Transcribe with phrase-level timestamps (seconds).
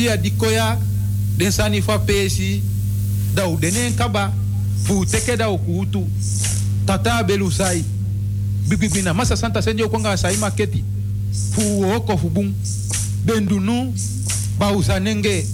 [0.00, 0.78] radio di koya
[1.36, 2.62] den sani fa pesi
[3.34, 4.32] da u denen kaba
[4.84, 6.06] fu teke da ukutu
[6.86, 7.84] tata belu sai
[8.68, 10.84] bibibina masa santa senjo konga sai maketi.
[11.52, 12.54] Fu oko fu bun
[13.24, 13.92] bendunu
[14.58, 15.44] ba mi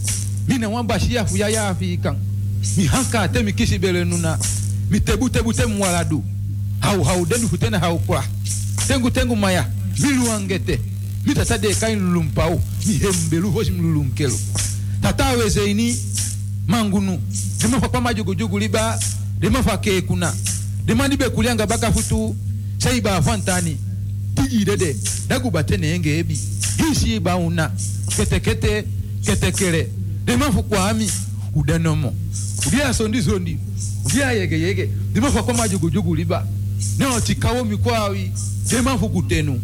[0.49, 2.17] mina wan bashia fu ya ya fi kan
[2.77, 4.39] mi hanka te mi kisi bele nuna
[4.91, 6.23] mi tebu tebu te mwaladu.
[6.81, 8.23] Hau hau dendu fu tena hau kwa.
[8.87, 9.67] Tengu tengu maya
[9.99, 10.81] mi luangete
[11.27, 12.61] mi tata de kain lulumpau
[12.91, 14.39] ndihembe luvoji mlulunkelo
[15.03, 15.99] tatawezeini
[16.67, 17.21] mangunu.
[17.63, 19.01] Limafa kwa majugujugu liba
[19.41, 20.35] limafa kekuna
[20.87, 22.37] limandibe kulyanga bakafutu
[22.79, 23.77] seiba afantani
[24.35, 24.97] tijidede
[25.29, 25.87] dagubatene
[26.19, 26.39] ebi.
[26.93, 27.71] Isiiba una.
[28.17, 28.85] Ketekete
[29.25, 29.91] ketekele
[30.27, 31.11] limafu kwami
[31.55, 32.15] udanomo.
[32.73, 33.59] Ulyasondizondi
[34.05, 36.47] ulyayegeyege limafa kwa majugujugu liba.
[36.99, 38.31] Neotikawo Dema
[38.71, 39.61] limafu kutenu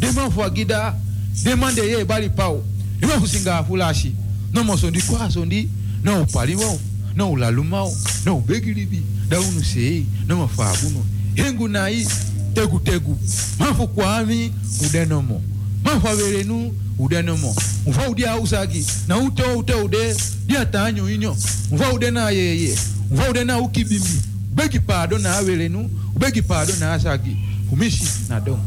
[0.00, 0.94] limafu agida
[1.44, 2.62] dema de ye bali pao
[3.00, 4.12] dema fu singa fulashi?
[4.52, 5.68] No mo sondi kwa sondi.
[6.04, 6.78] No upaliwao
[7.16, 7.96] no ulalumao
[8.26, 12.06] no ubegilibi daunu sei no mafabuno hengu nai
[12.54, 13.18] tegu tegu.
[13.58, 14.52] Mafu kwami
[14.86, 15.42] udenomo
[15.84, 17.56] mafu averenu udenomo
[17.86, 18.86] mfa udia usagi.
[19.08, 20.16] Na ute ute ude.
[20.46, 21.36] Dia tanyo inyo.
[21.72, 22.78] Mfa ude na yeye
[23.12, 24.20] mfa ude na ukibimbi.
[24.52, 27.36] Ubegi pado na averenu ubegi pado na asagi.
[27.72, 28.60] Umishi na dom.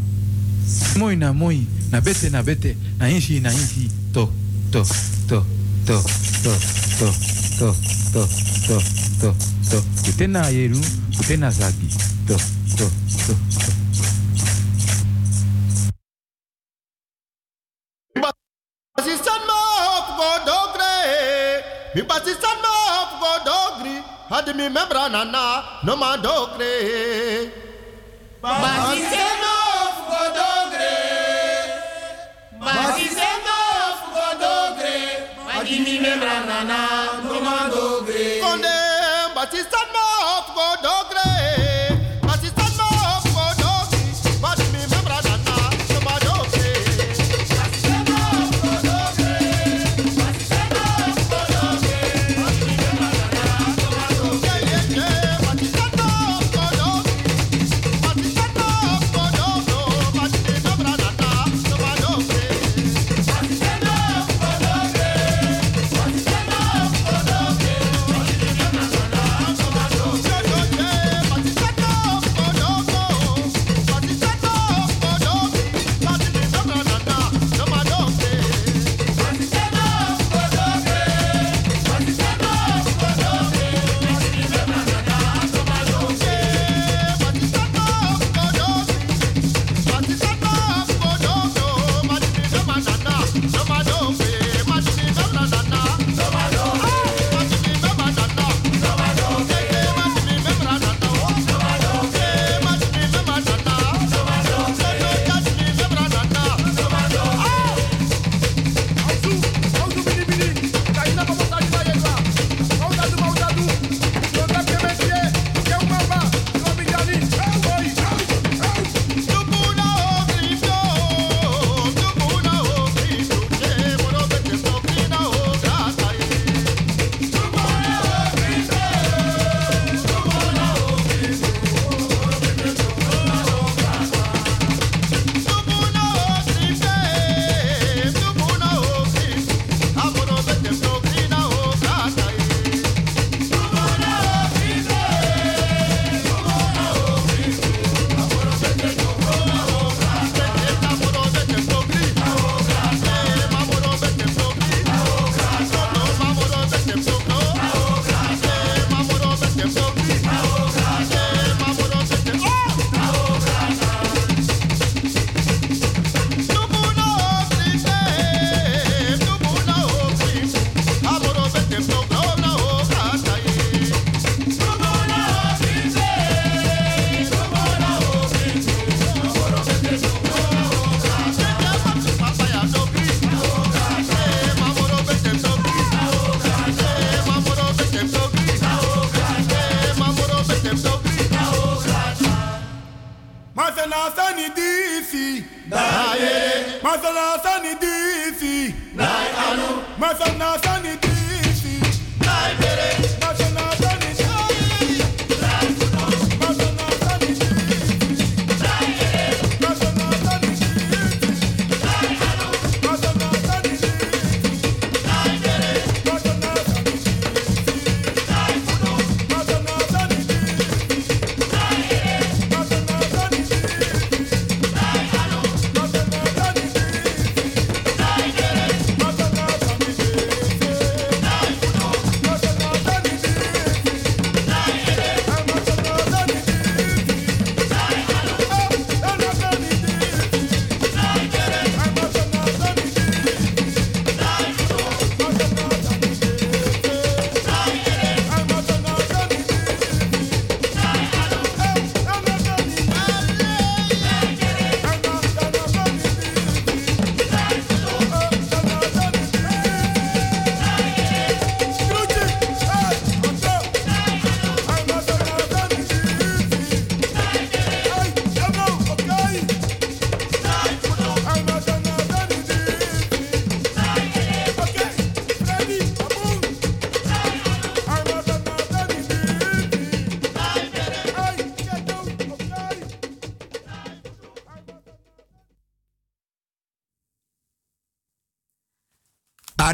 [0.97, 4.29] Moi na moi na bete na bete na inshi na inshi to
[4.71, 4.83] to
[5.29, 5.39] to
[5.87, 5.97] to
[6.43, 6.53] to
[6.99, 7.07] to
[7.59, 7.69] to
[8.13, 8.23] to
[8.67, 8.77] to
[9.21, 9.29] to
[9.69, 9.77] to
[10.09, 10.79] ute na yeru
[11.19, 11.89] ute na zagi
[12.27, 12.37] to
[12.77, 12.85] to
[13.27, 13.73] to to
[21.95, 22.75] mi assistant mo
[23.21, 27.51] go dogri, had mi membra nana no ma dogre.
[28.41, 29.42] Basiseno
[36.03, 36.82] na na na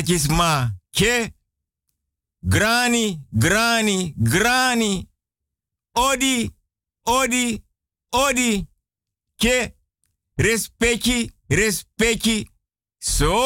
[0.10, 1.30] Artjes ma, ke.
[2.42, 5.08] Grani, grani, grani.
[5.94, 6.50] Odi,
[7.06, 7.64] odi,
[8.10, 8.66] odi.
[9.38, 9.76] Ke.
[10.36, 12.50] Respecti, respecti.
[12.98, 13.38] So,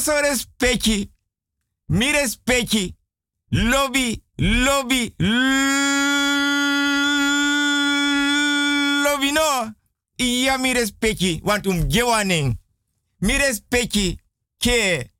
[0.00, 1.12] so respecti.
[1.88, 2.96] Mi respecti.
[3.50, 5.14] Lobby, lobby,
[9.04, 9.74] lobby no.
[10.16, 11.40] Ja, mi respecti.
[11.44, 12.56] Want um gewaning.
[13.18, 14.18] Mi respecti.
[14.56, 15.12] Ke.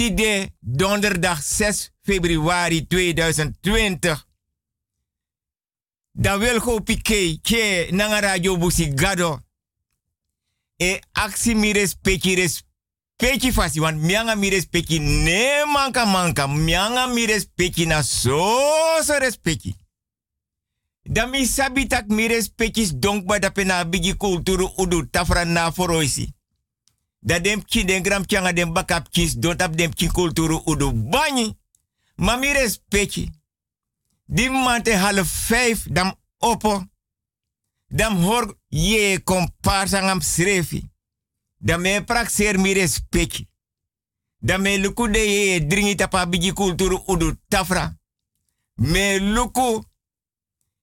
[0.00, 4.24] Tide donderdag 6 februari 2020.
[6.12, 9.40] Da wil go pike ke nanga radio busi gado.
[10.76, 17.86] E aksi mi respecti respecti fasi mianga mi respecti ne manka manka mianga mi respecti
[17.86, 18.40] na so
[19.02, 19.76] so respecti.
[21.02, 26.39] Da mi sabitak mi respecti donk ba da pena bigi kulturu udu tafra na foroisi.
[27.20, 30.92] Da dem ki den gram kyanga dem bakap kis don tap dem ki kulturu udu
[30.92, 31.56] banyi.
[32.16, 33.30] Ma mi respecti.
[34.24, 36.84] Di mante half vijf dam opo.
[37.88, 40.90] Dam hor ye komparsa ngam srefi.
[41.58, 43.48] Dan me praxeer mi respecti.
[44.38, 47.96] Dan me luku de ye dringi tapa bigi kulturu udu tafra.
[48.74, 49.84] Me luku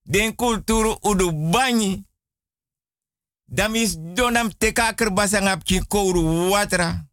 [0.03, 2.06] den kulturu udu banyi.
[3.47, 7.07] Dan is donam teka kerbasa ngap ki kouru watra.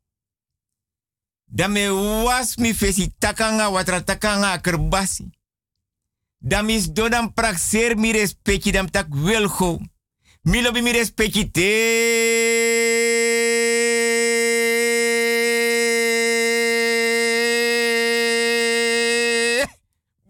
[1.47, 1.87] Dan me
[2.27, 5.31] was mi fesi takanga watra takanga kerbasi.
[6.43, 9.79] Dan is donam praxeer mi respecti dam tak welgo.
[10.43, 11.71] Mi lobi mi respecti te.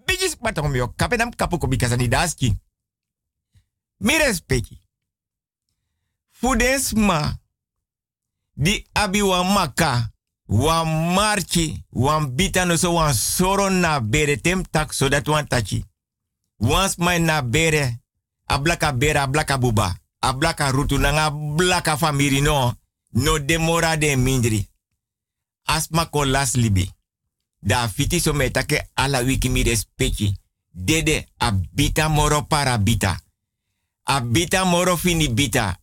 [0.05, 2.53] Bijis patong yo kapedam kapu ko bikasa ni daski.
[4.05, 4.84] Mi respecti.
[6.41, 7.39] Fudes ma.
[8.57, 10.11] Di abi wan maka.
[10.47, 11.85] Wan marchi.
[11.93, 15.85] Wan bita no so wan soro na bere tem tak so dat wan tachi.
[16.59, 18.01] Wans mai na bere.
[18.47, 19.97] Ablaka bere ablaka buba.
[20.21, 22.75] Ablaka rutu nanga blaka famiri no.
[23.13, 24.69] No demora de mindri.
[25.65, 26.91] Asma ko las libi.
[27.61, 30.35] Da fiti so metake ala wiki mi respecti.
[30.71, 33.21] Dede abita moro para bita.
[34.05, 35.79] Abita moro fini bita.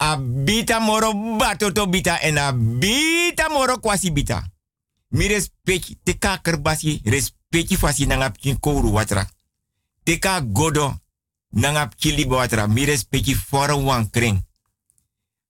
[0.00, 4.50] Abita moro batoto bita en abita moro kwasi bita.
[5.08, 9.26] Mi respecti te ka kerbasi respecti fasi nangap kin kouru watra.
[10.02, 11.00] Te ka godo
[11.48, 12.66] nangap kili watra.
[12.66, 14.10] Mi respecti for wan.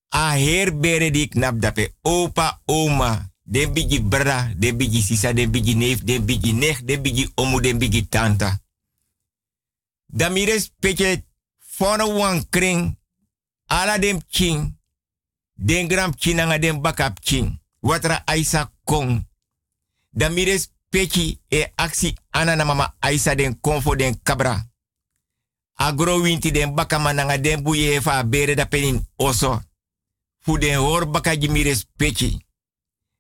[0.09, 3.31] A her bere dik dape opa oma.
[3.51, 8.09] Den bigi bra, den bigi sisa, den bigi neef, den bigi nech, den omu, den
[8.09, 8.61] tanta.
[10.07, 11.25] Da mi respecti
[11.59, 12.45] for wan.
[13.69, 14.77] Ala dem king.
[15.55, 17.61] Den gram kinanga den bakap king.
[17.81, 19.27] Watra Aisa kong.
[20.11, 24.67] Da mi respecti e aksi ana na mama Aisa den konfo den kabra.
[25.75, 29.61] Agro winti den bakama nanga den buye fa bere da penin oso.
[30.41, 32.47] Fu den hor bakaji mi respecti.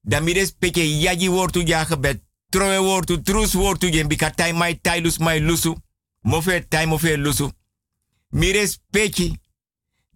[0.01, 2.21] Da mi respecti yaji wortu ja gebed.
[2.51, 5.77] Trowe wortu, trus wortu jen bika tai mai tai lus mai lusu.
[6.23, 7.51] Mofe tai mofe lusu.
[8.31, 9.41] Mi respecti.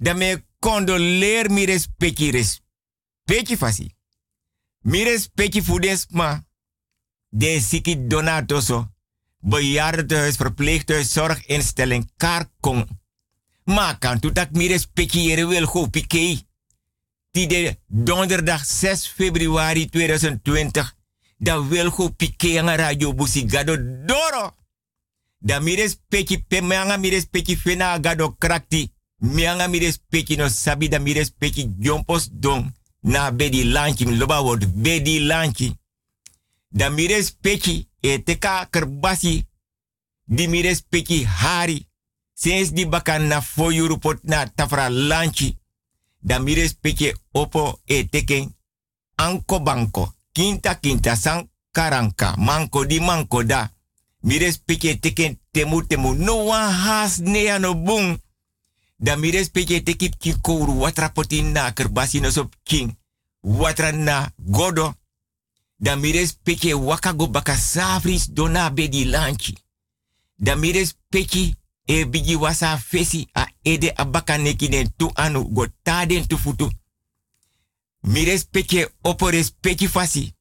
[0.03, 3.95] Da me condoleer mi respecti respecti fasi.
[4.81, 6.45] Mi respecti fudens ma.
[7.29, 8.91] De siki donatoso.
[9.39, 12.89] Bejaardentehuis, verpleeghuis, zorginstelling, karkong.
[13.65, 16.47] Maar kan tu tak mi respecti ere wil go pikei.
[17.31, 20.97] Die de donderdag 6 februari 2020.
[21.37, 24.57] Da wil go pikei aan radio busi gado doro.
[25.39, 28.91] Da mi respecti pe meanga mi respecti fena gado krakti.
[29.23, 31.15] Mianga mi respecti no sabi da mi
[31.79, 35.77] jompos don na bedi lanchi mi loba word bedi lanchi.
[36.69, 39.47] Da mi respecti e teka kerbasi
[40.25, 41.87] di mi respecti hari.
[42.35, 45.57] Sinds di bakan na foyuru pot na tafra lanchi.
[46.19, 46.55] Da mi
[47.33, 48.57] opo e teken
[49.17, 50.15] anko banko.
[50.33, 52.35] Kinta kinta san karanka.
[52.37, 53.71] Manko di manko da.
[54.23, 56.15] Mi respecti teken temu temu.
[56.15, 58.19] No one has nea no boom.
[59.03, 62.21] Da mi respecte te kip ki kouru watra poti na kerbasi
[62.63, 62.97] king.
[63.41, 64.95] Watra na godo.
[65.77, 69.57] Da mi respecte waka go safris dona bedi lanchi.
[70.37, 70.87] Da mi
[71.85, 76.71] e bigi wasa fesi a ede abaka neki den tu anu go taden tu futu.
[78.01, 80.35] Mi respecte opo respecte fasi.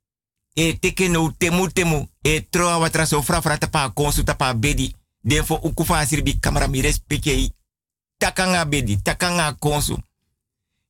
[0.53, 2.09] E teke no temu temu.
[2.21, 4.95] E troa watra so fra tapa konsu tapa bedi.
[5.21, 7.59] Den fo ukufa asirbi kamera mi respecte
[8.21, 9.97] takanga bedi, takanga konsu.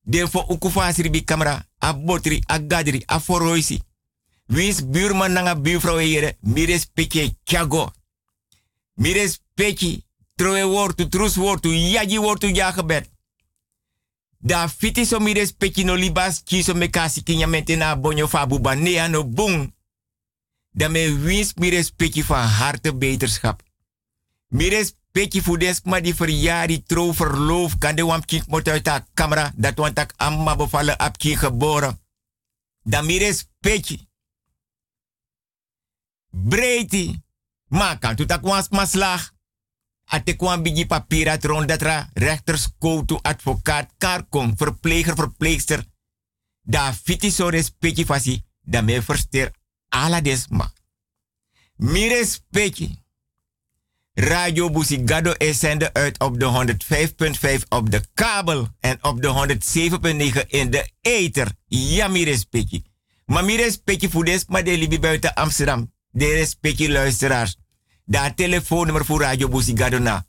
[0.02, 3.04] Den fo ukufa asribi kamera, a botri, a gadri.
[4.46, 6.36] Wis buurman nanga buurvrouw hier.
[6.40, 7.92] Mires petje chago.
[8.94, 10.02] Mires petje.
[10.34, 13.10] Troe wortu, trus wortu, yaji wortu jagebed.
[14.38, 19.08] Da fiti so mires petje no libas chiso me kasi kinyamente na bonyo fabu banea
[19.08, 19.72] no bung.
[20.70, 23.62] Da me wins mires petje van harte beterschap.
[24.48, 29.52] Mires petje fudes ma di verjari trouw verloof kan de wampje moet uit de camera
[29.56, 32.00] dat want ik amma bevallen apje geboren.
[32.82, 33.98] Da mires petje.
[36.30, 37.20] Breiti.
[37.68, 39.32] Ma kan tu tak wans maslag.
[40.04, 45.84] Ate kwam bigi papier rond dat ra rechters koutu advocaat karkong verpleger verpleegster.
[46.62, 49.52] Da fiti so respecti fasi da me verster
[49.88, 50.72] ala desma.
[51.76, 53.01] Mi respecti.
[54.14, 56.76] Radio Busigado is zender uit op de
[57.60, 59.58] 105.5 op de kabel en op de
[60.42, 61.52] 107.9 in de ether.
[61.66, 62.84] Ja, mi respecti.
[63.26, 65.92] Maar mi respecti voor des maar de libi buiten Amsterdam.
[66.10, 67.56] De respecti luisteraars.
[68.04, 70.26] Daar telefoonnummer voor Radio Busigado na.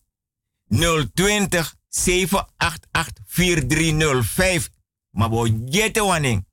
[1.14, 4.70] 020 788 4305.
[5.10, 6.44] Maar bo jette wanneer.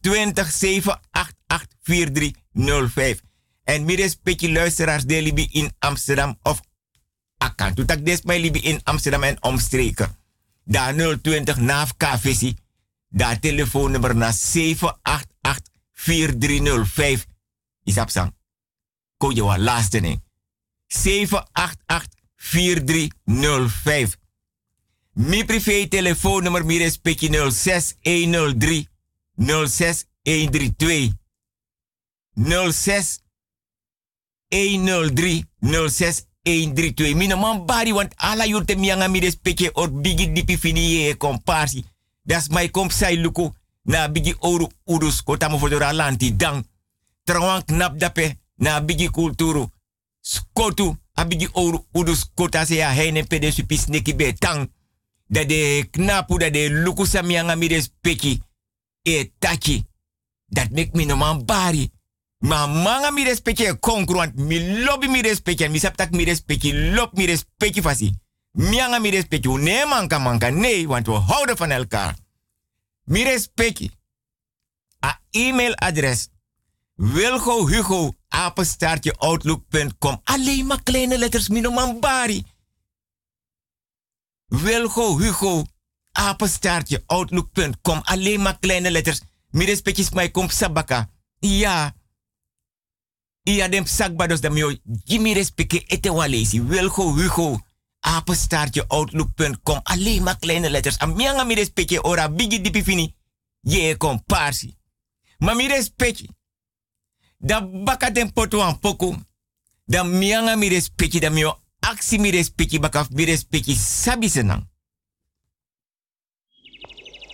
[0.00, 3.20] 020 788 4305.
[3.66, 6.60] En mi respecti luisteraars de libi in Amsterdam of
[7.38, 7.74] akan.
[7.74, 10.16] Toen tak des mij libi in Amsterdam en omstreken.
[10.64, 12.52] Daar 020 naaf KVC.
[13.08, 17.26] Daar telefoonnummer na 788 4305.
[17.84, 18.34] Isap sang.
[19.16, 20.20] Ko je wa laatste nee.
[20.86, 24.16] 788 4305.
[25.12, 28.88] Mi privé telefoonnummer mi respecti 06103
[29.34, 31.12] 06132.
[32.34, 33.25] 06
[34.48, 37.14] 103 06 132.
[37.14, 39.20] Mina man bari want ala yurte mianga mi
[39.74, 41.84] or bigi dipi fini e komparsi.
[42.24, 43.52] Das mai kom sai luku
[43.84, 46.64] na bigi oru urus kota mo fodora lanti dang.
[47.24, 49.70] Trawan knap dape na bigi kulturu.
[50.20, 54.70] Skotu a bigi oru urus kota se ya heine pede supis neki be tang.
[55.90, 57.68] Knapu da de luku sa mianga mi
[59.02, 59.86] e tachi.
[60.48, 61.90] Dat no man bari.
[62.38, 64.34] Ma manga mi respecte congruent.
[64.34, 65.68] Mi lobby mi respecte.
[65.68, 66.74] Mi saptak mi respecte.
[66.74, 68.12] Lob mi respecte fasi.
[68.52, 69.48] Mianga mi respecte.
[69.48, 70.50] Nee manka manka.
[70.50, 72.14] Nee, want we houden van elkaar.
[73.04, 73.90] Mi respecte.
[75.04, 76.28] A e-mailadres.
[76.94, 80.20] Wilgo Hugo apenstaartje outlook.com.
[80.24, 81.48] Alleen maar kleine letters.
[81.48, 82.44] Minoman bari.
[84.46, 85.64] Wilgo Hugo
[86.12, 88.00] apenstaartje outlook.com.
[88.04, 89.20] Alleen maar kleine letters.
[89.50, 91.10] Mi respecte is mij kom sabaka.
[91.38, 91.94] Ja.
[93.46, 96.60] Ia dem sakbados da mio Jimmy respecte ete walesi.
[96.60, 97.60] Wilgo Hugo.
[98.00, 99.80] Apenstaartje outlook.com.
[99.82, 100.98] Alleen maar kleine letters.
[100.98, 103.14] Amianga mi respecte ora bigi dipi fini.
[103.60, 104.76] Je komparsi.
[105.38, 106.28] Ma mi respecte.
[107.38, 109.16] Da baka den poto an poku.
[109.84, 114.66] Da mianga mi respecte da mio aksi mi respecte baka mi respecte sabi senang.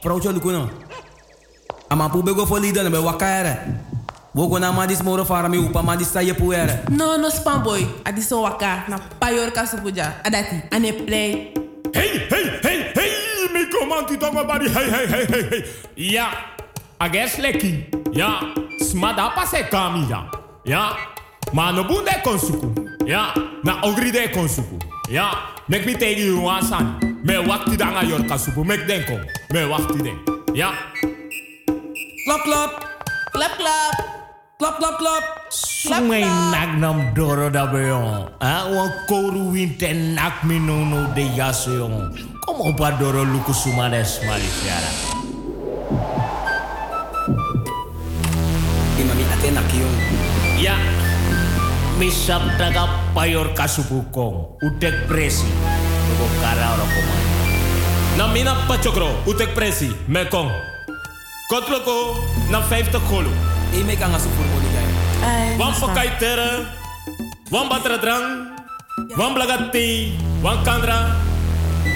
[0.02, 0.70] Vrouwtje Lukuno.
[1.88, 3.80] Ama pu bego fo lida na be wakare.
[4.34, 6.88] Wogo na mandis moro fara mi upa mandis sa ye puere.
[6.90, 7.84] No, no spam boy.
[8.06, 10.22] Adi so waka na payor kasupuja.
[10.24, 10.72] Adati.
[10.72, 11.52] Ane play.
[11.92, 15.64] Hey, hey, hey, hey, mi komanti tongo bari, hey, hey, hey, hey, hey.
[15.96, 16.28] Ja,
[16.98, 17.84] ages leki.
[18.12, 18.40] Ja,
[18.80, 20.24] smada pase kami ya.
[20.64, 20.96] Ja,
[21.52, 22.72] ma no bunde konsuku.
[23.06, 24.78] Ja, na ogri de konsuku.
[25.10, 25.30] Ja,
[25.68, 26.96] mek mi tegi you wasan.
[27.22, 29.20] Me wakti danga yor kasupu, mek denko.
[29.52, 30.16] Me wakti den.
[30.54, 30.72] Ja.
[32.24, 32.70] Klap, klap.
[33.32, 34.21] Klap, klap.
[34.62, 35.24] Klap, klap, klap.
[35.50, 36.22] Sumay
[36.54, 38.30] nagnam doro da beyon.
[38.38, 42.14] Ah, wan koru winte nak mi no no de yaso yon.
[42.46, 44.90] Como pa doro luku sumades malisiara.
[49.02, 49.94] Imami ate nakiyon.
[50.62, 50.78] Ya.
[51.98, 52.86] Misap taga
[53.18, 54.62] payor kasupukong.
[54.62, 55.50] Utek presi.
[56.06, 57.24] Lugo kara ora komay.
[58.14, 60.54] Na mina pachokro, utek presi, mekong.
[61.50, 62.14] Kotloko,
[62.46, 63.34] na 50 golo.
[63.72, 65.56] E me kanga su formoli gay.
[65.58, 66.66] Wan pakai tere,
[67.50, 68.52] wan batra drang,
[69.16, 71.16] wan blagati, wan kandra.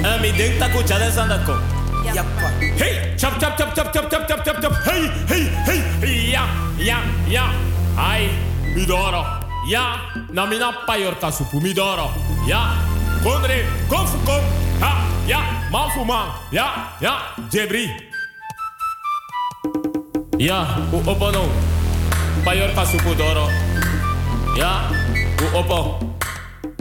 [0.02, 1.56] En mi denk taku chade sandako.
[2.14, 2.48] Yappa.
[2.78, 4.72] Hey, chap chap chap chap chap chap chap chap chap.
[4.84, 5.44] Hey, hey,
[6.00, 6.32] hey.
[6.32, 6.46] Ja,
[6.78, 7.44] ja, ja.
[7.96, 8.30] Ai,
[8.74, 9.24] midoro.
[9.68, 10.00] Ja,
[10.32, 12.10] na mina payor kasupu midoro.
[12.46, 12.72] Ja,
[13.22, 14.42] kondre, konfu kom.
[14.80, 14.92] Ha,
[15.26, 16.28] ja, man fu man.
[16.52, 17.90] Ja, ja, jebri.
[20.38, 21.48] Ja, u opo no.
[22.44, 23.48] Payor kasupu doro.
[24.56, 24.88] Ja,
[25.40, 25.98] u opo.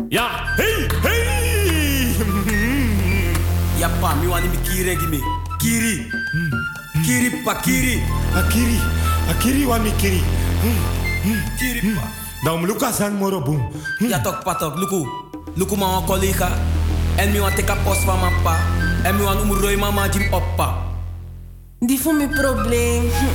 [0.09, 2.15] Ja, hey, hey.
[3.81, 5.19] Yappa, mi wani mi kiri gi me.
[5.59, 6.11] Kiri.
[7.05, 8.03] Kiri pa kiri.
[8.35, 8.79] Akiri,
[9.29, 10.21] Akiri wa mikiri.
[11.59, 12.07] Kiripa.
[12.43, 13.61] Dan Lucas en Morobun.
[13.99, 14.75] Ja toch, patok.
[14.75, 15.07] Luku.
[15.55, 16.49] Luku ma collega.
[17.15, 18.57] En mi want teka post van mijn pa.
[19.03, 20.84] En mi want umroi mama jim oppa.
[21.79, 23.01] Die voor mijn probleem.
[23.11, 23.25] Hm.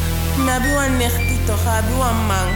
[0.46, 2.48] Na bi wan nechti toch, abi wan man.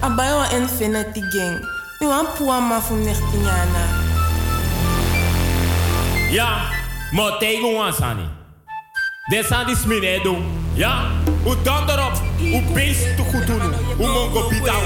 [0.00, 1.68] Abai wan infinity gang.
[1.98, 3.84] Mi wan puwa ma fu nechti nyana.
[6.30, 6.58] Ja,
[7.10, 8.18] maar tegen ons aan.
[9.30, 10.42] Dit zijn die sminedo.
[10.74, 11.04] Ja,
[11.42, 12.12] hoe dan erop.
[12.38, 13.60] Hoe beest te goed doen.
[13.96, 14.80] Hoe mongo pitao.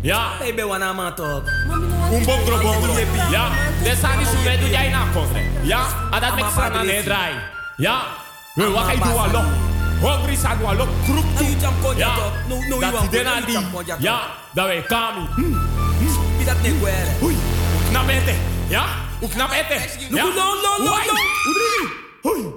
[0.00, 1.42] Ja, Baby wana ma toch.
[2.08, 2.92] hoe bongro bongro.
[3.30, 3.48] Ja,
[3.82, 5.40] dit zijn die sminedo jij na kofre.
[5.62, 7.32] Ja, en dat met z'n aan het draai.
[7.76, 8.02] Ja,
[8.54, 9.44] we wat ga je doen alok.
[10.00, 10.88] Hongri sa doen alok.
[11.04, 11.24] Kroep
[11.96, 12.14] ja.
[12.48, 13.58] No, no, you dat want die den you aan die.
[13.58, 14.20] jump kon ja
[14.52, 15.26] dat wij kami.
[16.36, 16.82] Wie dat niet.
[16.82, 17.36] Oei,
[17.72, 18.34] hoe knap ete.
[18.68, 18.84] Ja,
[19.20, 19.80] hoe knap ete.
[20.08, 20.92] Ja, no, no, no, no.
[22.22, 22.52] Oei,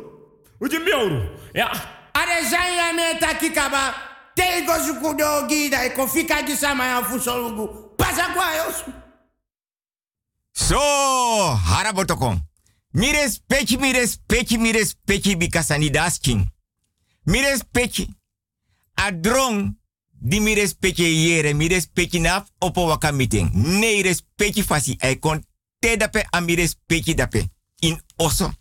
[0.57, 1.21] hoe je miauw.
[1.53, 1.71] Ja.
[2.11, 3.93] Are zanya me takikaba.
[4.33, 7.67] Tego sukudo gida e kofika gisama ya fusolugu.
[7.97, 8.83] Pasa kwa yos.
[10.51, 10.79] So,
[11.55, 12.41] harabotokon.
[12.95, 16.53] Mi respecti, mi respecti, mi respecti bikasani dasking.
[17.23, 18.07] Mi respecti.
[18.93, 19.75] Adrong
[20.11, 23.51] di mi respecti yere, mi respecti naf opo waka meeting.
[23.53, 24.95] Nee, respecti fasi.
[24.99, 25.43] Ay kon
[25.79, 27.49] te dape a mi respecti dape.
[27.79, 28.53] In oso.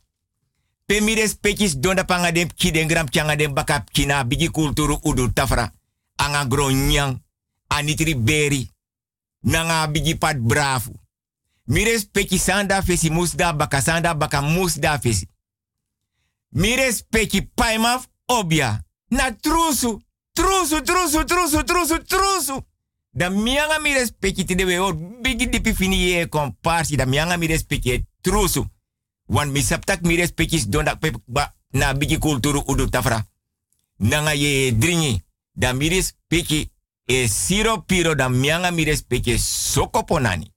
[0.85, 4.99] Pe mi respecti don nga dem ki den gram changa dem bakap kina bigi kulturu
[5.03, 5.73] udu tafra.
[6.17, 7.23] Anga gronyang.
[7.67, 8.71] Anitri beri.
[9.41, 10.93] Nanga bigi pat brafu.
[11.67, 15.29] Mi respecti sanda fesi musda baka sanda baka musda fesi.
[16.49, 18.85] Mi respecti paimaf obia.
[19.09, 20.03] Na trusu.
[20.33, 22.65] Trusu, trusu, trusu, trusu, trusu.
[23.11, 26.97] Da mianga mi respecti or bigi dipi fini ye komparsi.
[26.97, 28.67] Da mianga mi respecti trusu.
[29.27, 33.27] Wan mi saptak mi respecti don dak pe ba na bigi kulturu udu tafra.
[33.97, 35.23] Nanga ye dringi.
[35.53, 36.03] Da mi
[37.07, 38.85] e siro piro da mianga mi
[39.39, 40.54] sokoponani.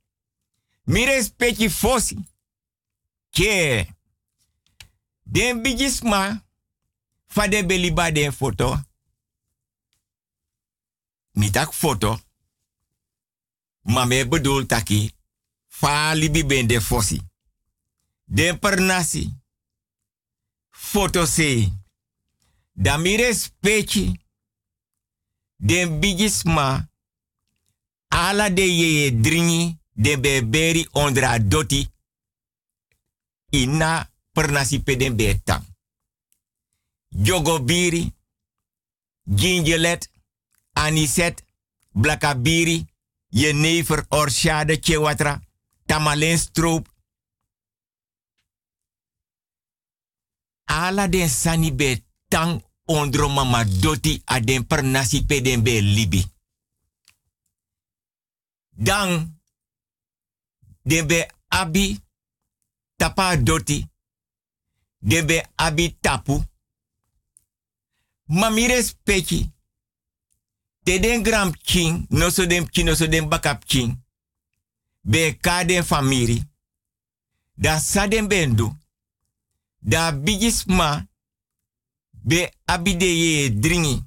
[0.87, 2.17] Mi respecti fosi.
[3.29, 3.87] Ke.
[5.23, 6.45] Den bigisma.
[7.25, 8.81] Fade beliba den foto.
[11.31, 12.19] Mi tak foto.
[13.81, 15.11] Ma me bedoel taki.
[15.67, 17.19] Fa libi ben de fosi.
[18.23, 19.33] Den per nasi.
[20.69, 21.71] Foto se.
[22.71, 24.19] Da mi respecti.
[25.55, 26.87] Den bigisma.
[28.07, 31.89] Ala de ye dringi de be beri ondra doti
[33.49, 35.63] ina per nasi peden betang.
[37.09, 38.13] Jogo biri,
[39.23, 40.09] gingelet,
[40.73, 41.43] aniset,
[41.91, 42.85] blakabiri,
[43.27, 45.41] jenever, orchade, chewatra,
[45.85, 46.87] tamalen stroop.
[50.65, 56.23] Ala den sani be tang ondro mama doti a den per nasi peden be libi.
[58.69, 59.36] Dan
[60.87, 61.99] debe abi
[62.97, 63.87] tapa doti.
[64.99, 66.43] Debe abi tapu.
[68.25, 69.51] Mami respecti.
[70.83, 74.03] Te den gram king, no so den king, no so den bakap king.
[75.01, 76.43] Be ka den famiri.
[77.53, 78.71] Da sa den bendu.
[79.79, 81.05] Da bigis ma.
[82.11, 84.01] Be abi de ye dringi.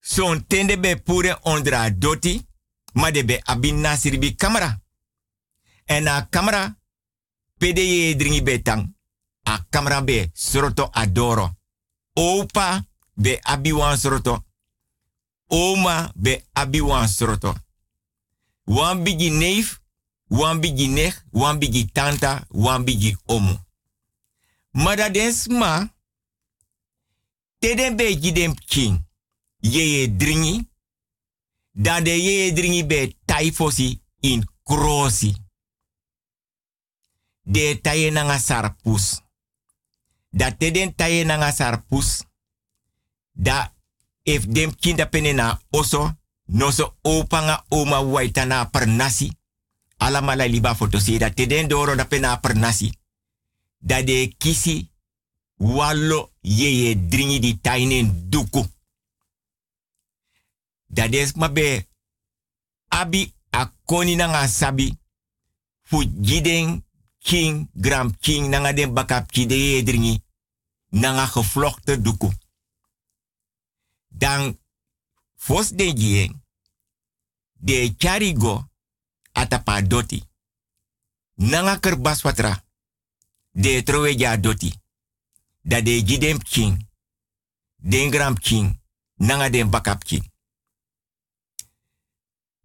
[0.00, 2.46] Son tende be pure ondra doti
[2.96, 4.80] ma de be abin nasiri bi kamera.
[5.84, 6.78] En na kamera,
[7.58, 8.94] pede ye dringi betang.
[9.42, 11.56] A kamera be soroto adoro.
[12.14, 14.44] Opa be abi wan soroto.
[15.46, 17.54] Oma be abi wan soroto.
[18.64, 19.80] Wan bigi neef,
[20.28, 23.56] wan bigi nech, wan bigi tanta, wan bigi omu.
[24.70, 25.94] Maar dat is ma,
[27.58, 29.06] te den be gidem king.
[29.58, 30.68] Ye dringi,
[31.76, 35.36] dan de ye dringi be taifosi in krosi.
[37.42, 39.22] De taye nanga sarpus.
[40.30, 40.94] Da te den
[41.52, 42.24] sarpus.
[43.32, 43.72] Da
[44.22, 49.30] if dem kinda pene na oso, no so opanga oma waita na per nasi.
[49.98, 52.92] Ala mala liba foto se da te den doro da pena per nasi.
[53.78, 54.90] Da de kisi
[55.56, 58.66] wallo ye ye dringi di tainen duku.
[60.86, 61.88] Dat is mabe
[62.88, 64.98] abi a koni nanga sabi
[65.82, 66.84] fu giden
[67.18, 70.22] king gram king nanga den bakap ki de ye dringi
[70.88, 72.30] nanga gevlochten duku.
[74.08, 74.58] Dan
[75.36, 76.42] fos de gien
[77.52, 78.68] de charigo
[79.32, 80.22] atapa doti.
[81.34, 82.64] Nanga kerbas watra
[83.50, 84.72] de trowe ja doti.
[85.62, 86.88] Da de gidem king
[87.76, 88.80] den gram king
[89.14, 90.22] nanga den bakapki.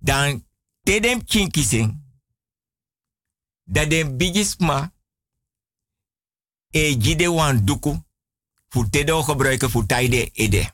[0.01, 0.41] Dan
[0.83, 1.93] te den kin kising,
[3.63, 4.93] dat bigisma
[6.71, 7.93] e jide wan duku
[8.69, 10.73] fu tedo gebruiken fu taide ede.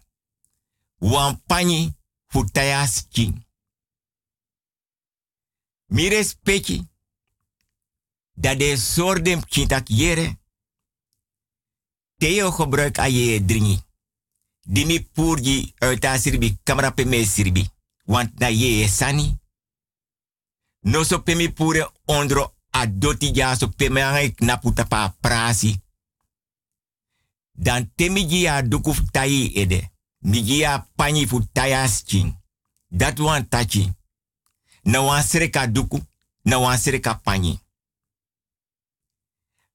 [0.97, 1.93] Wan pani
[2.27, 3.45] fu tayas king.
[5.85, 6.87] Mi respecti
[8.33, 10.37] dat de soordem kintak yere
[12.17, 13.81] teo gebruik a je dringi.
[14.61, 17.69] Dimi purgi uit a sirbi kamera pe me sirbi.
[18.07, 19.27] Want na ye sani.
[20.79, 25.15] No so pe mi pure ondro a doti ja so pe me ang knaputa pa
[25.19, 25.81] prasi.
[27.51, 29.91] Dan temi gi a dukuf tayi ede.
[30.17, 31.43] Mi gi a pani fu.
[32.89, 33.93] Dat wan tachi.
[34.83, 35.99] Na wan sereka duku,
[36.41, 37.59] na wan sereka pani.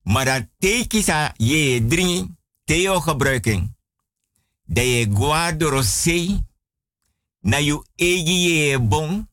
[0.02, 3.76] Maar dat tekisa je dringi, teo gebruiken.
[4.64, 6.42] Dat je guardo rosé,
[7.42, 9.26] na you egi ye bon,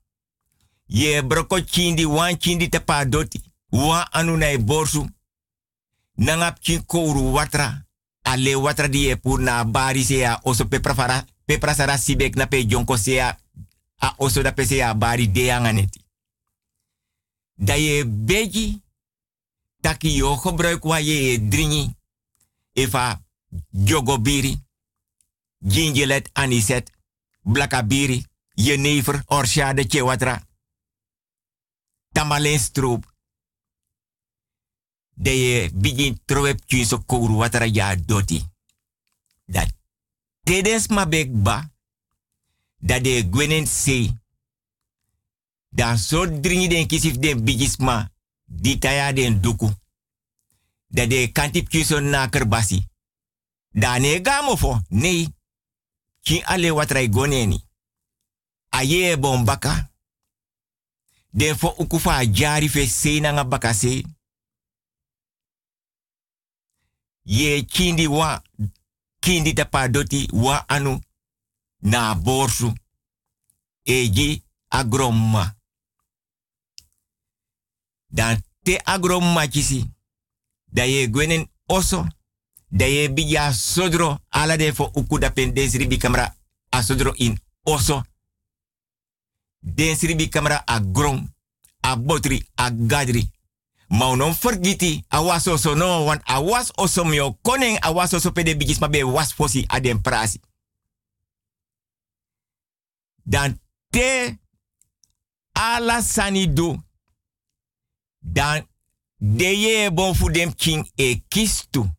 [0.86, 5.06] je broko chindi wan chindi te pa doti, wan anu na e borsu,
[6.16, 7.86] nangap kouru watra,
[8.22, 12.46] ale watra di e na bari se ya oso pepra fara, pepra sara sibek na
[12.46, 13.38] pe jonko se a
[14.18, 16.02] oso da pe se ya bari de anganeti.
[17.56, 18.82] Da je beji,
[19.82, 21.96] taki yo gebruik wa je dringi.
[22.74, 23.22] Eva
[23.70, 24.58] jogobiri,
[25.60, 26.92] gingelet aniset,
[27.42, 30.48] blakabiri, jenever, orshade chewatra.
[32.12, 33.18] Tamalen stroop.
[35.14, 38.44] De je begin troep so kouru watra ya doti.
[39.46, 39.72] Dat
[40.44, 41.72] tedens ma ba,
[42.78, 44.14] dat de gwenen se.
[45.70, 48.12] Dan so dringi den kisif den bigisma,
[48.46, 49.70] di taya den duku.
[50.88, 52.88] Dat de kantip kiso na kerbasi.
[53.70, 55.39] Dane gamo fo, nee.
[56.22, 57.68] Ki ale watrai goneni.
[58.70, 59.92] Aye bon baka.
[61.32, 63.74] Den fo ukufa jari fe se na nga baka.
[67.24, 68.44] Ye kindi wa,
[69.20, 71.02] kindi tapa doti wa anu
[71.82, 72.74] na borsu.
[73.84, 75.56] Eji agromma.
[78.08, 79.94] Dan te agromma kisi.
[80.66, 82.08] Da ye gwenen oso.
[82.70, 84.20] Da ye biya sodro.
[84.30, 86.36] Ala de fo uku da pen den sribi kamera
[86.70, 88.04] a sodro in oso.
[89.60, 91.34] Den sribi kamera a grom.
[91.82, 93.32] A botri, a gadri.
[93.90, 96.04] Ma non forgiti a was no.
[96.04, 99.34] Want a was oso mio koning a was oso pe de bigis ma be was
[99.68, 100.40] a den prasi.
[103.24, 104.38] Dan te
[105.54, 106.78] ala sani do.
[108.20, 108.68] Dan
[109.18, 111.99] de ye bon fu king e kistu.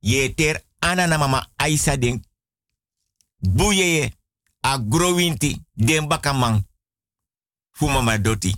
[0.00, 2.24] Ye ter anana mama Aisa den.
[3.38, 4.12] Buye ye
[4.60, 6.64] a growinti den bakamang.
[7.70, 8.54] Fu mama doti.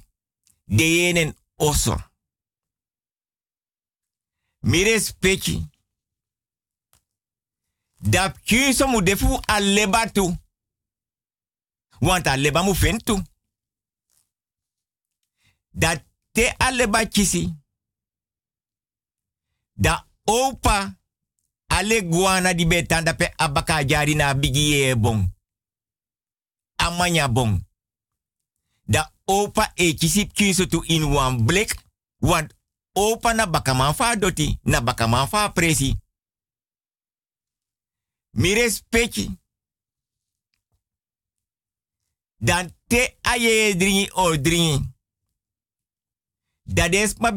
[0.64, 1.96] De yenen oso.
[4.60, 5.66] Mire speki.
[7.98, 10.36] Dap kyuso mu defu a lebatu.
[12.00, 13.22] Want a leba fentu.
[15.70, 17.54] Dat te aleba kisi.
[19.74, 20.99] Da opa
[21.70, 25.32] ale guana di betanda pe abaka jari na bigi ye bon.
[26.76, 27.66] Amanya bon.
[28.84, 31.74] Da opa e kisi kinso tu in one blik.
[32.20, 32.54] Want
[32.92, 34.58] opa na bakaman fa doti.
[34.64, 35.96] Na bakaman fa presi.
[38.30, 39.38] Mi respecti.
[42.36, 44.88] Dan te aye dringi o dringi.
[46.62, 47.34] Dat is maar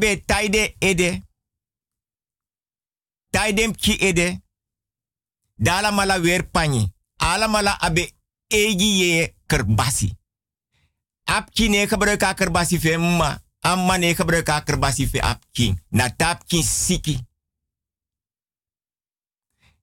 [0.79, 1.21] ede.
[3.33, 4.41] Tijde ki ede.
[5.55, 6.85] Dala mala weer pani.
[7.17, 8.11] Ala mala abe
[8.47, 10.11] egi ye kerbasi.
[11.23, 13.41] Apki ne gebruik kerbasi fe ma.
[13.59, 15.21] Amma ne gebruik kerbasi fe.
[15.89, 17.17] Na tapki siki.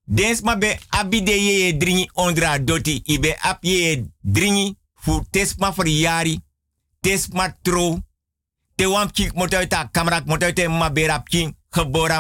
[0.05, 3.03] Dens ma be abide ye dringi ondra doti.
[3.05, 6.41] Ibe ap ye dringi fu tesma yari.
[7.01, 7.99] Tesma tro
[8.75, 11.57] te wam de camera, moet uit de maberap king,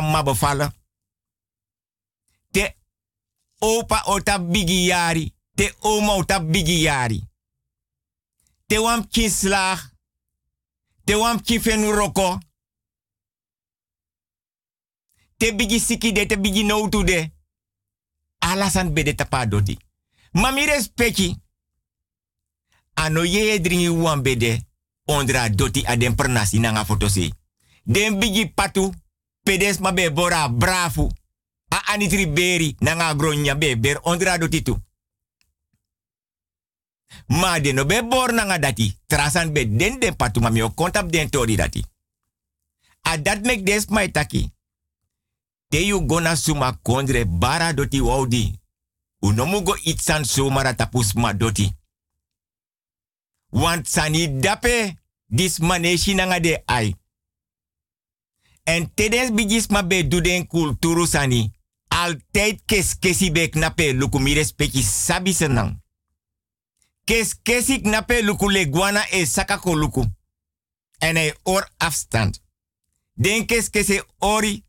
[0.00, 0.79] ma bevallen.
[3.60, 7.20] Opa ota bigi yari, te oma ota bigi yari.
[8.66, 9.78] Te wam kin slag,
[11.04, 12.38] te wam kin fenu roko.
[15.36, 17.30] Te bigi siki de, te bigi no to de.
[18.38, 19.76] Alasan bede tapa dodi.
[20.32, 21.36] Mami respecti.
[22.94, 24.66] Ano ye dringi wan bede
[25.04, 27.32] ondra doti a den pernasi nanga fotosi.
[27.82, 28.92] Den bigi patu,
[29.42, 31.10] pedes ma be bora brafu.
[31.70, 34.76] A anitri beri nanga gronya be ber ondra do titu.
[37.26, 38.96] Ma de no be bor nanga dati.
[39.06, 41.84] Trasan be den den patu mami o kontap den tori dati.
[43.00, 44.50] A dat mek des mai taki.
[45.68, 48.58] Te you gona suma kondre bara doti waudi.
[49.20, 51.76] Unomugo itsan sumara tapus ma doti.
[53.50, 54.94] Want sani dape
[55.26, 56.96] dis maneshi nanga de ai.
[58.64, 61.52] En tedens bigis ma be duden kulturu sani.
[62.00, 65.82] Altijd kes kesi be knape luku mi respecti sabi senang.
[67.04, 70.04] Kes kesi knape luku leguana e sakako luku.
[70.98, 72.42] En hij oor afstand.
[73.12, 74.64] Den kes kese ori.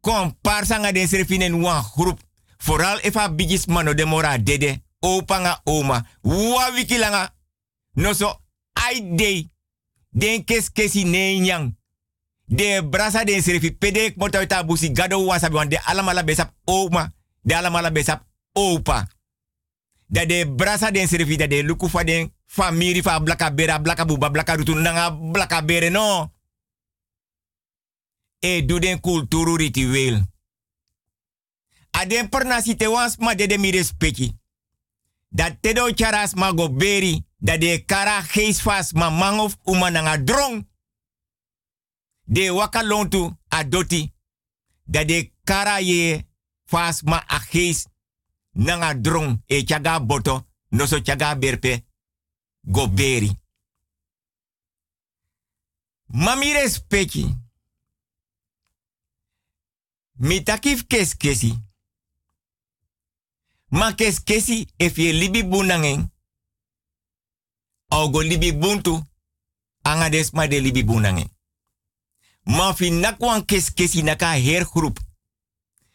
[0.00, 2.20] Kom parsanga den serfinen wan groep.
[2.56, 4.82] Vooral efa bigis mano de mora dede.
[4.98, 6.06] Opa nga oma.
[6.22, 7.34] Wa wiki langa.
[7.92, 8.40] No so
[8.72, 9.50] ai dei.
[10.10, 11.78] Den kes kesi ne.
[12.50, 17.12] De brasa den serfi pedek mota ta busi gado wasabi de alamala besap oma.
[17.42, 19.06] De alamala besap opa.
[20.06, 24.04] Da de brasa den serfi da de luku fa den famiri fa blaka bera blaka
[24.04, 26.32] buba blaka rutu nanga blaka bere no.
[28.40, 30.26] E du den kulturu ritueel.
[31.90, 34.38] Aden perna si te wans ma de de mi respecti.
[35.28, 37.24] Dat te do charas ma go beri.
[37.38, 40.66] Dat de kara gees fas ma man of uma nanga drong.
[42.30, 44.12] De waka lontu adoti.
[44.84, 46.26] Dat de kara ye
[46.64, 47.86] fas ma a gees
[48.50, 50.46] nanga drong e chaga boto.
[50.68, 51.84] No so chaga berpe.
[52.60, 53.30] Go beri.
[56.06, 57.36] Mami respecti.
[60.12, 61.52] Mi takif kes kesi.
[63.68, 66.12] Ma kes kesi if je libi bunangen.
[67.88, 69.02] Au go libi buntu.
[69.82, 71.38] Anga des ma de libi bunangen.
[72.44, 74.98] Ma fi nakwan kes kesi naka her groep.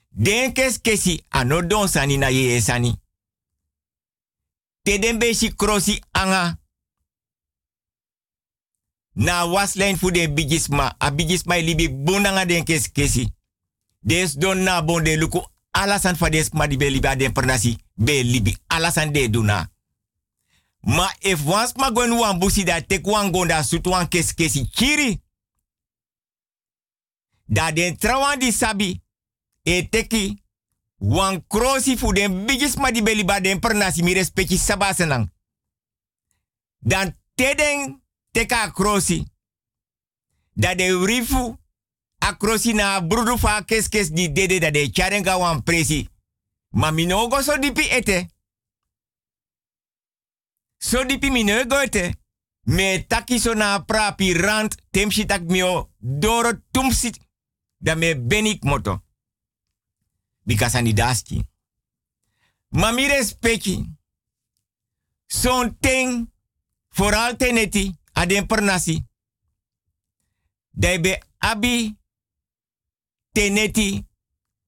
[0.10, 2.96] Den kes kesi ano don sani na ye sani.
[4.84, 6.58] Te den besi krosi anga.
[9.16, 10.96] Na waslijn fu bigisma.
[11.00, 13.34] A bigisma libi bunanga den kes kesi.
[14.02, 15.40] Des don na bon de luku
[15.74, 17.34] alasan fa des ma di be libi aden
[17.98, 19.70] be libi alasan de duna.
[20.84, 25.20] Ma if wans ma gwen wan busi da tek gonda sut wan kes kesi kiri.
[27.46, 29.02] Da den trawan di sabi
[29.64, 30.44] e teki
[30.98, 35.32] wan krosi fu den bigis ma di be libi aden pernasi mi respecti sabasenang.
[36.80, 39.26] Dan teden teka krosi.
[40.54, 41.58] Da de rifu
[42.18, 46.10] akrosi na brudu fa kes kes di dede da de charenga wan presi.
[46.70, 46.92] Ma
[47.42, 48.30] so dipi ete.
[50.78, 52.16] So dipi minogo ete.
[52.64, 57.25] Me taki na prapi rand temshi tak mio doro tumsit
[57.86, 59.04] da me benik moto.
[60.44, 61.46] Because ani daski.
[62.70, 63.86] Ma mi respecti.
[65.28, 66.32] Son ting
[66.90, 69.06] vooral teneti aden pernasi.
[70.72, 71.98] Dai abi
[73.32, 74.08] teneti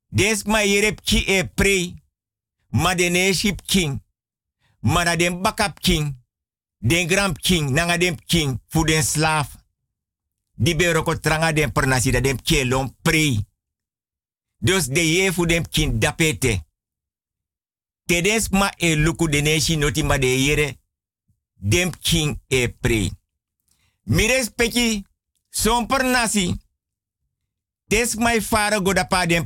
[0.09, 2.03] des ma yerep ki e prei
[2.69, 2.95] ma
[3.33, 4.01] ship king
[4.79, 6.15] ma den backup king
[6.77, 9.55] den grand king nanga den king fu den slaaf
[10.57, 13.45] di be roko tranga den pernasi da den kelon prei
[14.57, 16.53] dus de ye fu den king dapete
[18.51, 19.41] ma e luku de
[19.77, 20.77] noti de yere
[21.55, 21.91] dem
[22.47, 23.11] e prei
[24.03, 25.05] mi respecti
[25.49, 26.67] son pernasi
[27.87, 29.45] Des mai fara goda pa den.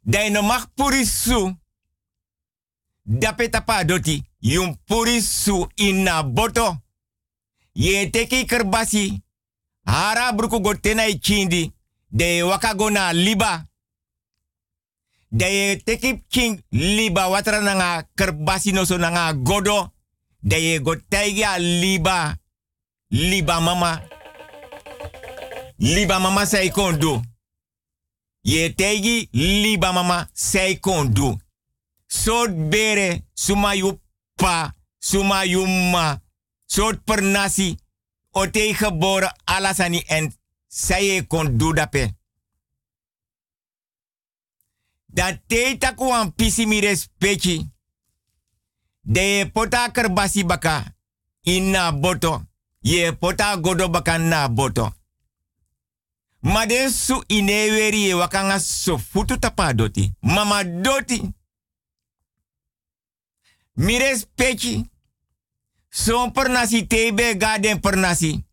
[0.00, 1.56] Dai no mag purisu.
[3.02, 4.22] Dape tapa doti.
[4.38, 6.82] Yung purisu ina boto.
[7.72, 9.22] Ye teki kerbasi.
[9.86, 11.72] Hara bruku go tenai chindi.
[12.10, 13.66] De waka go na liba.
[15.30, 18.98] De ye teki king liba watra nanga kerbasi no so
[19.42, 19.92] godo.
[20.42, 20.94] De go
[21.58, 22.36] liba.
[23.10, 24.02] Liba mama.
[25.78, 27.22] Liba mama sei kon do.
[28.42, 31.38] Ye tegi liba mama sei kon do.
[32.08, 34.00] Sot bere suma yu
[34.36, 36.18] pa, suma yu ma.
[36.66, 37.76] Sot per nasi.
[38.36, 40.34] O te geboren alasani en
[40.68, 42.16] sei kon do dape.
[45.06, 47.70] Dat te taku an pisi.
[49.00, 50.94] De pota kerbasi baka.
[51.42, 52.44] Inna boto.
[52.80, 54.92] Ye pota godo baka na boto.
[56.40, 60.12] Ma den su ineweri wakanga so futu tapa doti.
[60.20, 61.34] Mama doti.
[63.72, 64.90] Mi respecti.
[65.96, 68.44] Son pernasi tebe gaden pernasi.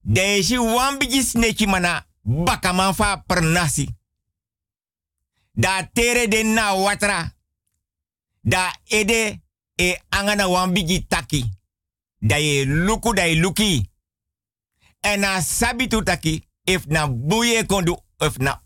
[0.00, 3.88] Deshi wan biji sneki mana baka man fa pernasi.
[5.52, 7.34] Da tere de na watra.
[8.40, 9.40] Da ede
[9.76, 11.44] e angana wambigi taki.
[12.18, 13.90] Da ye luku da ye luki.
[15.00, 16.48] En na sabitu taki.
[16.64, 17.96] If na buye kondu.
[18.18, 18.62] Of na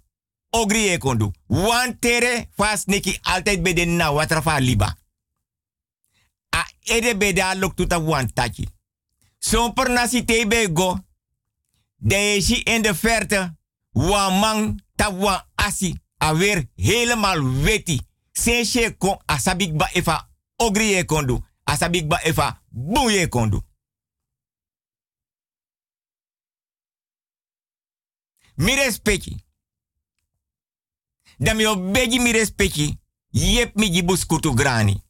[0.51, 1.32] ogri e kondu.
[1.47, 4.97] Wan tere fast neki altijd de na watra fa liba.
[6.51, 8.68] A ede be da luk tuta wan taki.
[9.38, 10.98] Zo'n per nasi tebe go.
[11.96, 13.57] De je in de verte.
[13.90, 15.98] Wan man ta wan asi.
[16.16, 18.01] Awer helemaal weti.
[18.32, 21.44] Senshe kon asabik ba ogri e kondu.
[21.64, 23.62] Asabik ba efa buye kondu.
[28.55, 29.44] Mi respecti.
[31.38, 32.98] Dan mi obegi mi respecti.
[33.28, 35.03] Yep mi gibus kutu grani.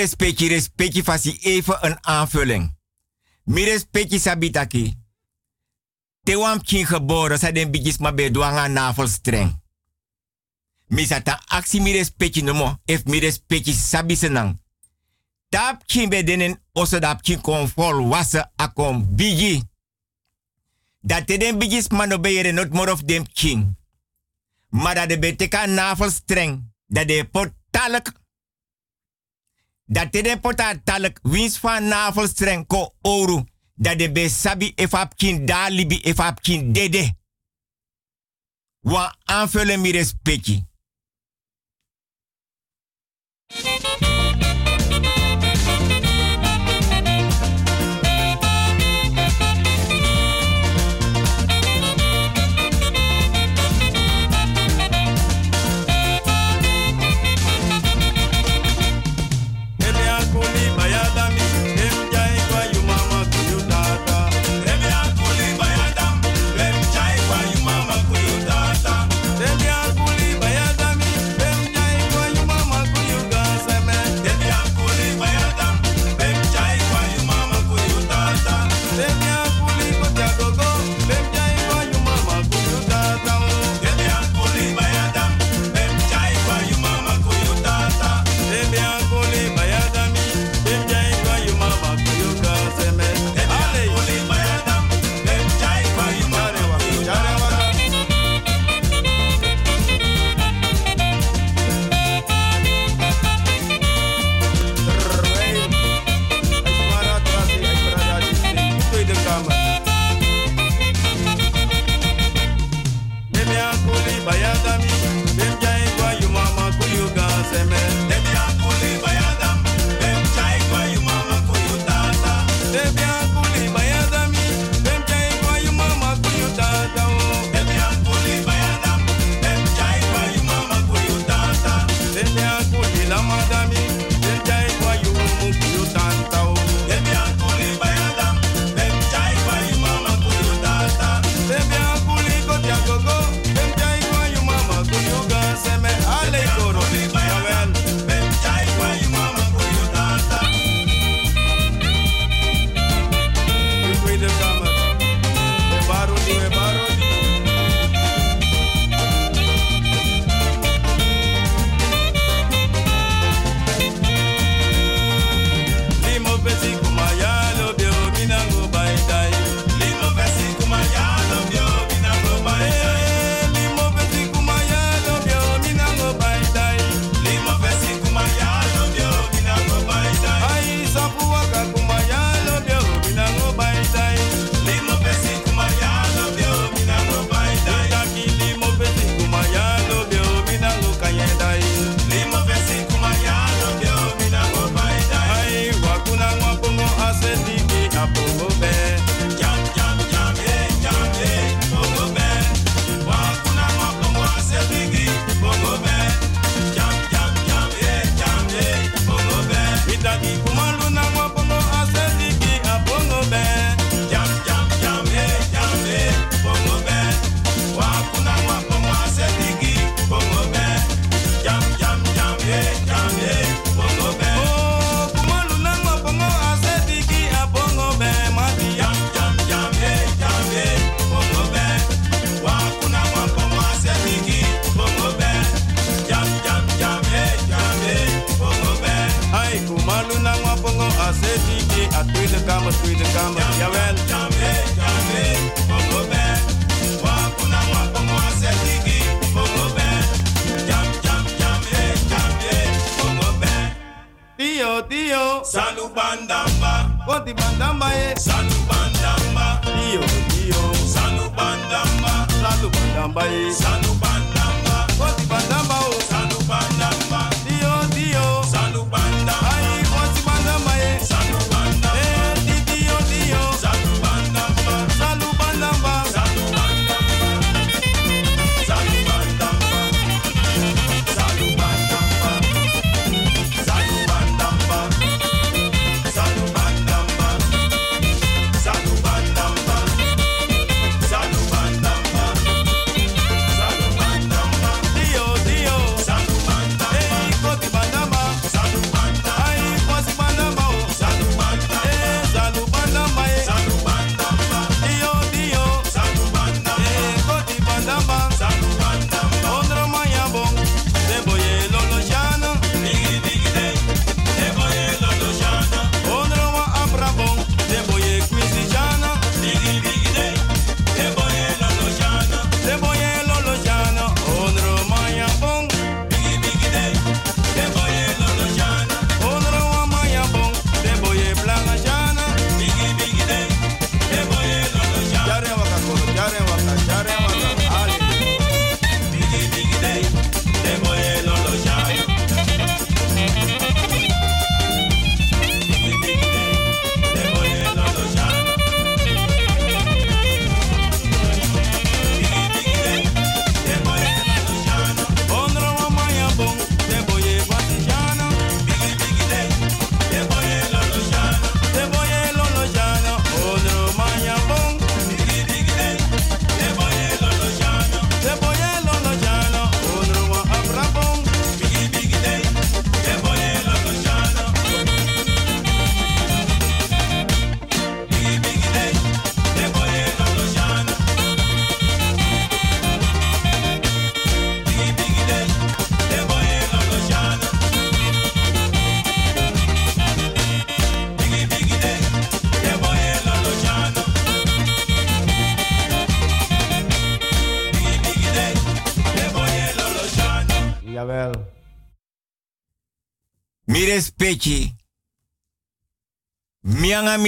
[0.00, 2.76] Respecti, respecti fasi even een aanvulling.
[3.44, 4.94] Mi respecti sabitaki.
[6.22, 9.52] Te wam kin geboren, sa den bijis ma be douanga navelstreng.
[10.90, 14.58] Mi sata aksi mi respecti nomo, if mi respecti sabi senang.
[15.48, 19.62] Tap kin be denen oso dap kin kon volwassen akon bigi.
[21.00, 23.76] Dat te den bijis mano be not more of dem king.
[24.70, 28.12] Maar dat de beteka navelstreng, dat de potalek
[29.90, 33.44] dat de pota talek wins van navelstreng ko oru.
[33.74, 37.12] Dat de be sabi efap kin dalibi efap kin dede.
[38.80, 40.68] Wa aanvullen mi respecti.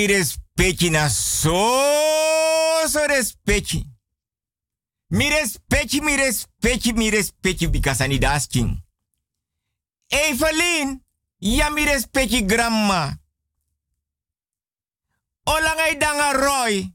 [0.02, 1.54] Mi respecti na so
[2.88, 3.86] so respecti.
[5.08, 8.82] Mi respecti, mi respecti, mi respecti because ani dasking.
[10.08, 11.00] Evelyn,
[11.38, 13.16] ja mi respecti grandma.
[15.44, 16.94] Olangai danga Roy.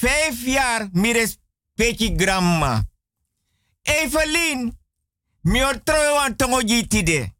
[0.00, 2.82] Vijf jaar mi respecti grandma.
[3.82, 4.78] Evelyn,
[5.40, 7.34] mi otroe wan tongo jitide.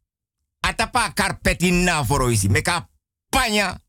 [0.59, 2.49] Atapa karpeti na foroisi.
[2.49, 2.89] Meka
[3.29, 3.84] panya.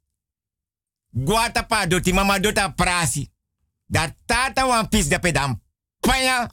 [1.17, 3.31] Guatapa doti mama dota prasi.
[3.89, 5.61] Da tata wan pis da pedam.
[6.01, 6.51] Panya.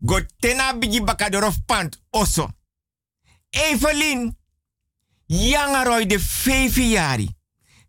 [0.00, 2.48] Gotena bigi bakadorof pant oso.
[3.50, 4.36] Evelyn.
[5.26, 7.28] Yanga roy de vijf jari.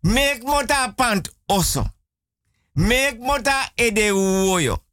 [0.02, 1.84] Mek mota pant oso.
[2.72, 4.84] Mek mota ede woyo.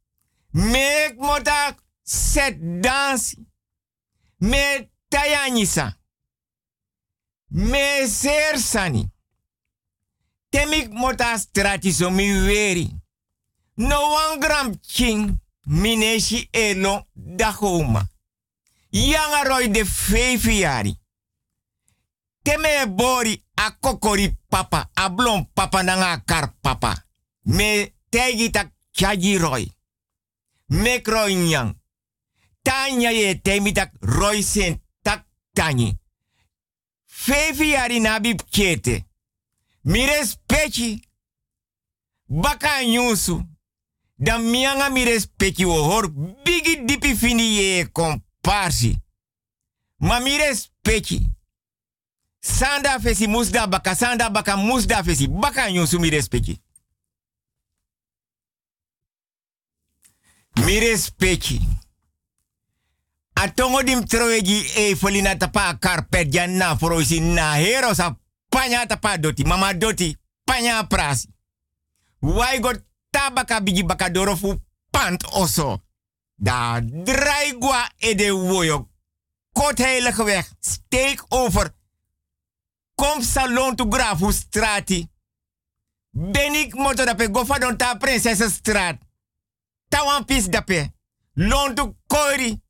[0.52, 3.36] Mek mota set dansi.
[4.38, 5.98] Me tayanisa.
[7.48, 9.10] Me ser sani.
[10.50, 12.90] Temik mota strati so mi weri.
[13.76, 18.08] No one gram king mineshi elo dagoma.
[18.90, 20.96] Yanga roy de vijf jari.
[22.42, 25.10] Teme bori a kokori papa, a
[25.54, 27.04] papa nanga kar papa.
[27.42, 29.68] Me tegi tak chaji roy.
[30.68, 31.74] Me nyang.
[32.62, 35.98] Tanya ye temi tak roy sen tak tanyi.
[37.06, 39.07] Vijf jari nabi kete.
[39.88, 41.02] Mi respecti.
[42.26, 43.42] Baka nyusu.
[44.14, 46.10] Dan mianga mi respecti wo hor
[46.44, 47.90] bigi dipi fini ye.
[49.96, 51.32] Ma mi respecti.
[52.40, 55.28] Sanda fesi musda baka sanda baka musda fesi.
[55.28, 56.60] Baka nyusu mi respecti.
[60.54, 61.60] Mi respecti.
[63.32, 68.16] Atongo dim troegi e folina tapa karpet jan na hero sa
[68.48, 69.44] panya tapa doti.
[69.44, 71.28] Mama doti panya prasi.
[72.20, 72.72] Wai go
[73.10, 75.82] tabaka bigi baka dorofu pant oso.
[76.34, 78.88] Da draigwa e de woyo.
[79.52, 80.46] Kot heilige weg.
[80.60, 81.76] Steek over.
[82.94, 85.08] Kom salon to grafu strati.
[86.10, 88.98] Ben ik moto dape go fa don ta prinsesse straat.
[89.88, 90.92] Tawan pis dape.
[91.34, 92.62] Lon to kori.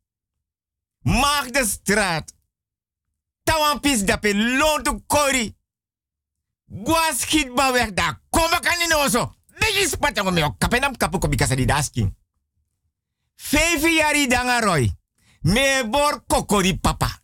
[1.00, 2.32] Maag de straat.
[3.44, 4.34] Tawan pis dape.
[4.34, 5.56] Lon to kori.
[6.68, 8.20] Gwa schiet ma weg daar.
[8.30, 10.54] Kom ik aan in spatan go meo.
[10.58, 12.16] Kapenam kapu ko bikasa di dasking.
[13.36, 14.90] Vijf jaar danga roy.
[15.40, 17.20] Me bor kokori papa.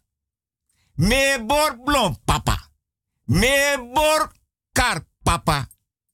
[0.94, 2.70] Me bor blom papa.
[3.24, 4.32] Me bor
[4.72, 5.68] kar papa.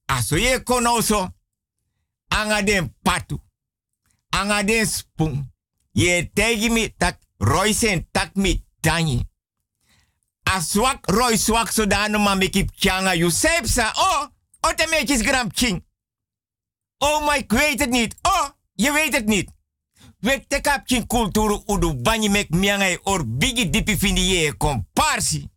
[0.07, 1.35] Aso ye konoso.
[2.29, 3.39] Anga den patu.
[4.29, 5.53] Anga den spoon.
[5.93, 9.30] Ye tegi mi tak roy sen tak mi tanyi.
[10.43, 13.93] Aswak roy swak so dano ma mekip changa you sepsa.
[13.97, 14.29] Oh,
[14.61, 15.85] o te meetjes gram ching.
[16.99, 18.17] Oh my, ik weet het niet.
[18.23, 19.51] Oh, je weet het niet.
[20.19, 25.49] We te kap ching kulturu udu banyi mek miangai or bigi dipi findi ye komparsi.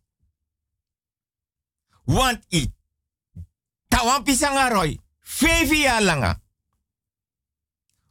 [2.04, 2.72] Want i
[3.88, 4.98] tawan pisanga roy.
[5.20, 6.40] Fevi ya langa.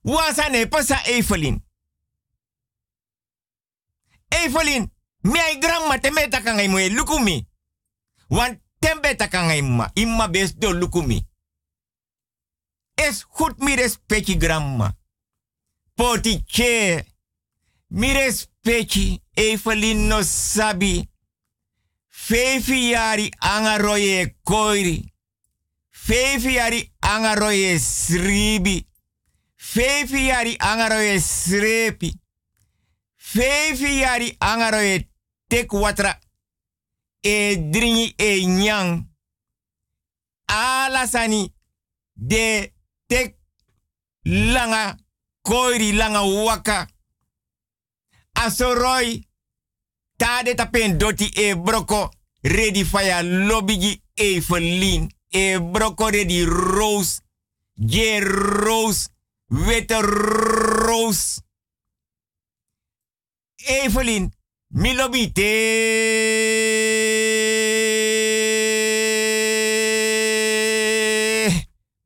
[0.02, 1.64] Wasa ne pasa Evelyn.
[4.28, 4.93] Evelyn,
[5.24, 7.48] mi ai grandma te meta kangai moe lukumi.
[8.30, 9.92] Want tembe ta kangai ma.
[9.94, 11.28] Imma bes do lukumi.
[12.96, 14.98] Es goed mi respecti grandma.
[15.94, 17.06] Poti che.
[17.88, 21.10] Mi respecti Evelyn no sabi.
[22.08, 25.14] Fevi yari anga roye koiri.
[25.90, 28.88] Fevi yari anga roye sribi.
[29.56, 32.14] Fevi yari anga roye srepi.
[33.16, 35.13] Fevi yari anga roye
[35.54, 36.20] tek watra.
[37.22, 39.08] E dringi e nyang.
[40.46, 41.54] Alasani
[42.14, 42.74] de
[43.06, 43.36] tek
[44.24, 44.98] langa
[45.42, 46.88] koiri langa waka.
[48.34, 49.28] Asoroi
[50.18, 52.10] tade tapen doti e broko
[52.42, 57.22] ready faya lobigi Evelyn e broko ready rose
[57.76, 59.10] je rose
[59.50, 61.42] wete rose
[63.68, 64.32] Evelyn
[64.74, 65.50] mi lobby te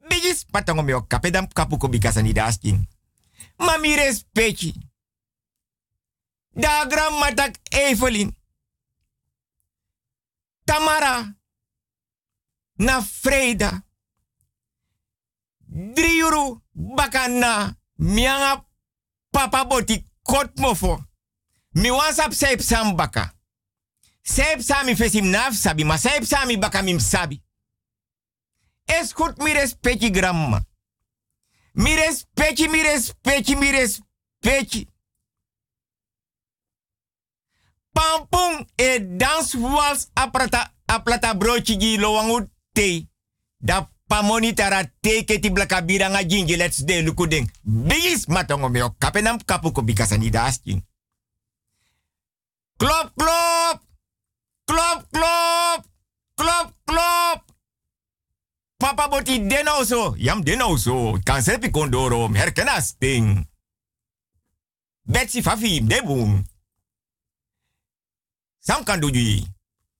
[0.09, 2.87] bigis patongo me o kapedam kapu ko bikasa ni dasking
[3.59, 4.73] mami respecti
[6.57, 8.35] da grandma tak Evelyn.
[10.65, 11.35] Tamara.
[12.77, 13.83] Na Freda.
[15.67, 17.77] Driuru bakana.
[17.97, 18.65] Mianga
[19.31, 20.99] papa boti kot mofo.
[21.77, 23.33] Mi wan sap seip sam baka.
[24.21, 27.41] Seip sami fesim naf sabi, ma seip sami baka mim sabi.
[28.85, 29.53] Es goed mi
[30.11, 30.65] gramma.
[31.73, 34.87] Mi respecti, mi respecti, mi respecti.
[37.91, 41.99] Pampung e dans wals aprata aplata broodje gi
[42.71, 43.07] te.
[43.57, 47.51] Da pamonitara te keti blaka biranga jingi let's de lukuding.
[47.61, 50.85] Bigis matongo meo kapenam kapu ko bikasani daskin.
[52.77, 53.81] Klop, klop!
[54.65, 55.85] Klop, klop!
[56.35, 57.41] Klop, klop!
[58.77, 60.13] Papa boti denau so.
[60.17, 61.17] Yam denau so.
[61.25, 62.29] Kan kondoro.
[62.81, 63.47] Sting.
[65.03, 66.43] Betsy fafi boom.
[68.59, 69.47] Sam kan doji.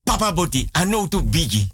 [0.03, 1.67] Papa boti ano tu bigi.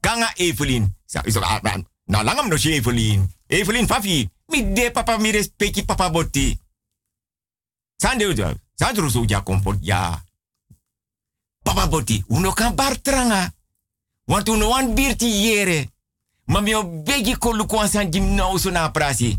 [0.00, 0.88] Kanga Evelyn.
[1.06, 3.28] Sa iso na langam no si Evelyn.
[3.48, 4.30] Evelyn fafi.
[4.48, 6.58] Mi de papa mi respecti papa boti.
[8.00, 8.54] Sande uja.
[8.74, 10.27] Sandro so ja comfort ja.
[11.68, 13.52] Papa boti, uno kan bar tranga.
[14.24, 15.90] Want uno wan birti yere.
[16.44, 19.36] Ma mi o begi ko luku san jim na uso prasi.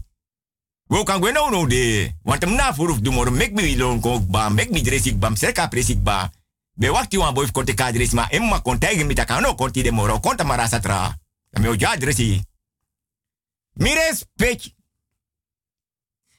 [0.87, 2.13] Wo kan gwe no no de.
[2.23, 6.03] Want hem na furuf moro mek mi lon ko ba mek mi bam serka presik
[6.03, 6.31] ba.
[6.75, 7.73] Be wakti wan boy konte
[8.13, 11.17] ma emma konte ge mi ta kano konti de moro konta marasa tra.
[11.59, 12.43] Mi o ja dresi.
[13.73, 14.75] Mi respect.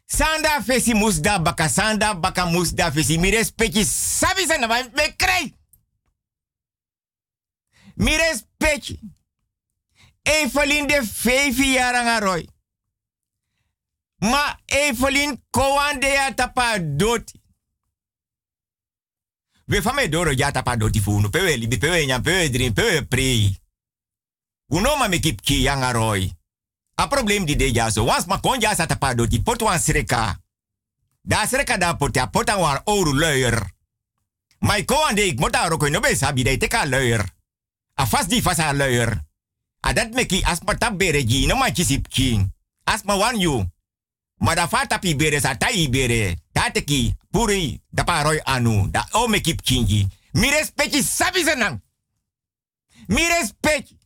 [0.06, 5.58] Sanda fesi musda baka sanda baka musda fesi mi respect sabi sana me krei.
[8.00, 8.96] Mi respect.
[10.22, 12.46] Evelyn de vijf jaar roy.
[14.18, 17.40] Ma Evelyn kowan de ya tapa doti.
[19.64, 23.58] We doro ya tapa doti fu no pewe libi pewe nyam pewe drin pewe pre.
[24.68, 26.32] Uno ma ki yang roy.
[26.94, 29.42] A problem di de ja so wans ma kon ja sa tapa doti
[29.78, 30.40] sreka.
[31.22, 33.70] Da sreka da pot ya pot wan oru luier.
[34.60, 34.84] Mai
[35.16, 37.38] ik mota roko no be sabi de teka luier.
[38.00, 39.12] A fas di fas a luier.
[39.84, 42.48] A dat meki as ma tap bere gi no ma chisip king.
[42.86, 43.60] As ma wan you.
[44.40, 46.36] Ma da fata pi bere sa tai bere.
[46.52, 48.88] Tateki puri da pa roy anu.
[48.90, 50.08] Da o me kip kingi.
[50.32, 51.80] Mi respecti sabi senang.
[53.08, 53.98] Mi respecti.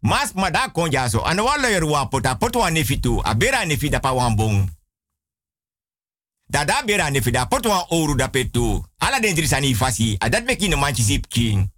[0.00, 1.20] Mas ma da konja so.
[1.20, 3.20] Ano wa luier wa pota poto nefitu.
[3.24, 4.70] A bera nefi da pa wan bong.
[6.48, 8.84] Da da bera nefi da poto oru da petu.
[8.98, 10.16] Ala den drisani fasi.
[10.20, 11.68] A dat meki no man chisip king.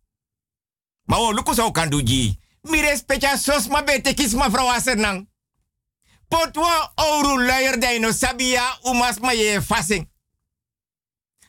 [1.07, 2.39] Ma wo luku so kan duji.
[2.63, 5.27] Mi respecta sos ma bete kis ma vrouw asernang.
[6.29, 10.09] Potwa ouro luier dai no sabia umas ma ye fasing.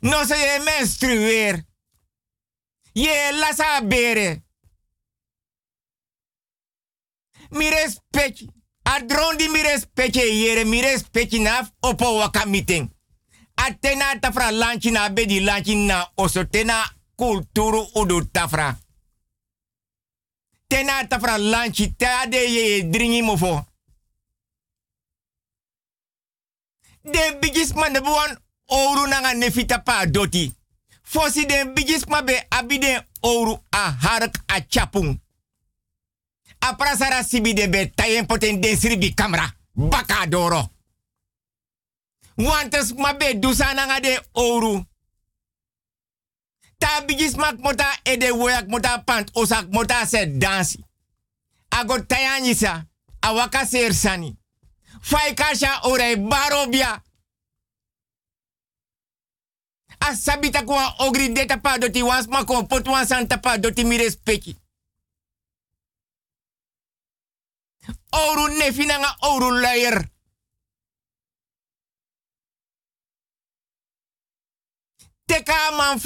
[0.01, 1.65] No se ye menstrueer.
[2.93, 4.43] Ye lasa bere.
[7.49, 8.49] Mi respecti.
[8.83, 12.89] Adrondi mi respecti yere mi respecti naf opo waka meeting.
[13.55, 18.77] Atena tafra lanchi na bedi lanchi na osotena kulturu udu tafra.
[20.67, 23.65] Tena tafra lanchi ta de ye dringi mofo.
[27.03, 28.37] De bigis man de buwan
[28.69, 30.53] ouru nanga nefita pa doti.
[31.03, 35.19] Fosi de bigis ma be abide ouru a hark a chapung.
[36.59, 39.53] A prasara sibi de be tayen poten den sribi kamera.
[39.73, 40.69] Baka doro.
[42.37, 44.85] Wantes ma be de ouru.
[46.79, 50.83] Ta bigis mak mota ede woyak mota pant osak mota se dansi.
[51.71, 52.85] Ago tayanisa
[53.21, 54.37] awaka ser sani.
[55.01, 57.01] Fai kasha ore barobia.
[59.99, 64.55] Asabita kwa ogri deta pa doti wans mako pot wan santa pa doti mi respecti.
[68.11, 70.09] Oru nefi nga oru luier.
[75.27, 75.99] Teka man.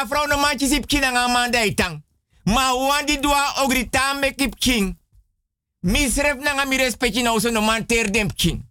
[0.00, 2.02] A vrouw no man chisip kina nga man daitang.
[2.44, 4.96] Ma wandi dua ogri tambe kip king.
[5.82, 8.67] Misref na nga mi respecti na uso no man ter dem king.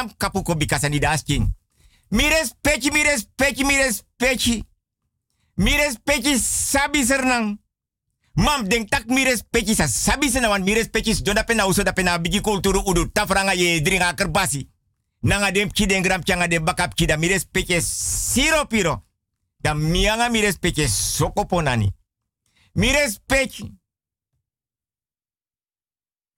[0.00, 1.54] Kapenam kapuko bikasani dasking.
[2.10, 4.64] Mi respecti, mi respecti, mi respecti.
[5.54, 7.58] Mi respecti sabi sernang.
[8.34, 12.18] Mam denk tak mi respecti sa sabi sena wan mi respecti pena uso da pena
[12.18, 14.68] bigi kulturu udu tafranga ye dringa kerbasi.
[15.22, 19.04] Nanga dem ki den gram changa de bakap ki da mi respecti siro piro.
[19.62, 21.92] Da mianga mi respecti soko ponani.
[22.72, 23.78] Mi respecti.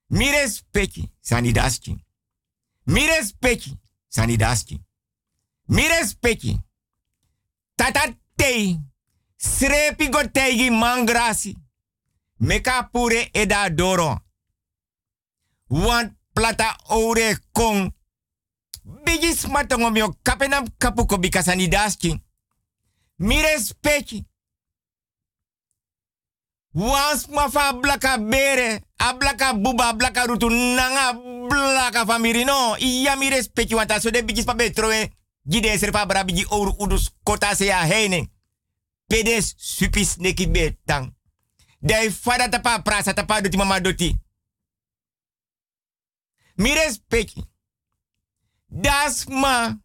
[0.08, 2.04] Mi respecti sani daski.
[2.84, 3.78] Mi respecti
[4.08, 4.80] sani daski.
[5.66, 6.60] Mi respecti.
[7.74, 8.78] Tata tei.
[9.36, 11.56] Srepi go teigi mangrasi.
[12.38, 14.20] Meka pure eda doro.
[15.66, 17.92] Want plata ore kong.
[19.04, 22.22] Bigis matongom yo kapenam kapuko bikasani daski.
[23.16, 24.24] Mi respecti.
[26.74, 31.12] Wans mafa blaka bere, a blaka buba, blaka rutu, nanga
[31.52, 32.76] blaka famiri no.
[32.78, 35.12] Iya mi respecti wanta so de bigis pa betroe.
[35.44, 35.78] Gide
[36.26, 38.30] bigi ouro udus kota se ya heine.
[39.06, 41.14] Pedes supis neki betang.
[41.80, 44.16] Dai fada tapa prasa tapa doti mama doti.
[46.56, 46.74] Mi.
[48.68, 49.76] Das ma.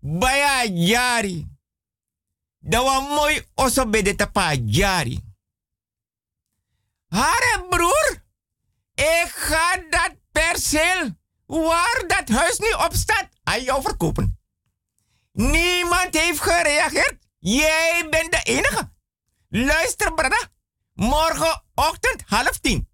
[0.00, 1.46] Baya jari.
[2.62, 5.18] Dawa mooi oso bede tapa jari.
[7.10, 8.19] Hare broer.
[9.00, 11.10] Ik ga dat perceel
[11.46, 14.38] waar dat huis nu op staat aan jou verkopen.
[15.32, 17.16] Niemand heeft gereageerd.
[17.38, 18.92] Jij bent de enige.
[19.48, 20.48] Luister, brada.
[20.92, 22.88] Morgenochtend half tien.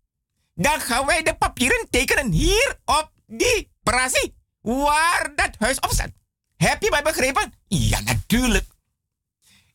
[0.55, 4.37] Dan gaan wij de papieren tekenen hier op die prasie.
[4.61, 6.13] Waar dat huis op staat.
[6.57, 7.53] Heb je mij begrepen?
[7.67, 8.67] Ja, natuurlijk.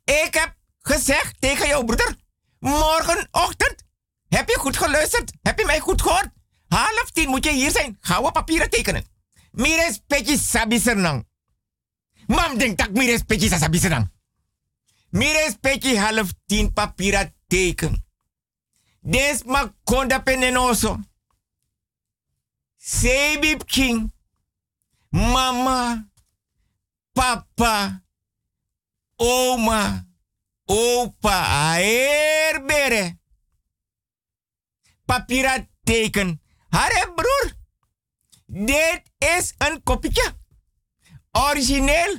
[0.04, 2.16] Ik heb gezegd tegen jouw broeder.
[2.60, 3.90] Morgenochtend.
[4.36, 5.32] Heb je goed geluisterd?
[5.42, 6.30] Heb je mij goed gehoord?
[6.68, 7.98] Half tien moet je hier zijn.
[8.00, 9.06] Gaan we papieren tekenen.
[9.52, 11.28] Mires petje sabi sernang.
[12.28, 14.12] Mam denk tak mires petje sabi sernang.
[15.10, 18.06] Mires petje half tien papieren teken.
[19.02, 21.00] Des ma konda penenoso.
[22.78, 24.14] Sebib king.
[25.10, 26.10] Mama.
[27.12, 28.04] Papa.
[29.16, 30.08] Oma.
[30.66, 31.38] Opa.
[31.74, 33.21] Aerbere.
[35.12, 36.42] Papiera teken.
[36.70, 37.52] Hare broer.
[38.46, 40.34] Dit is een kopietje.
[41.32, 42.16] Origineel.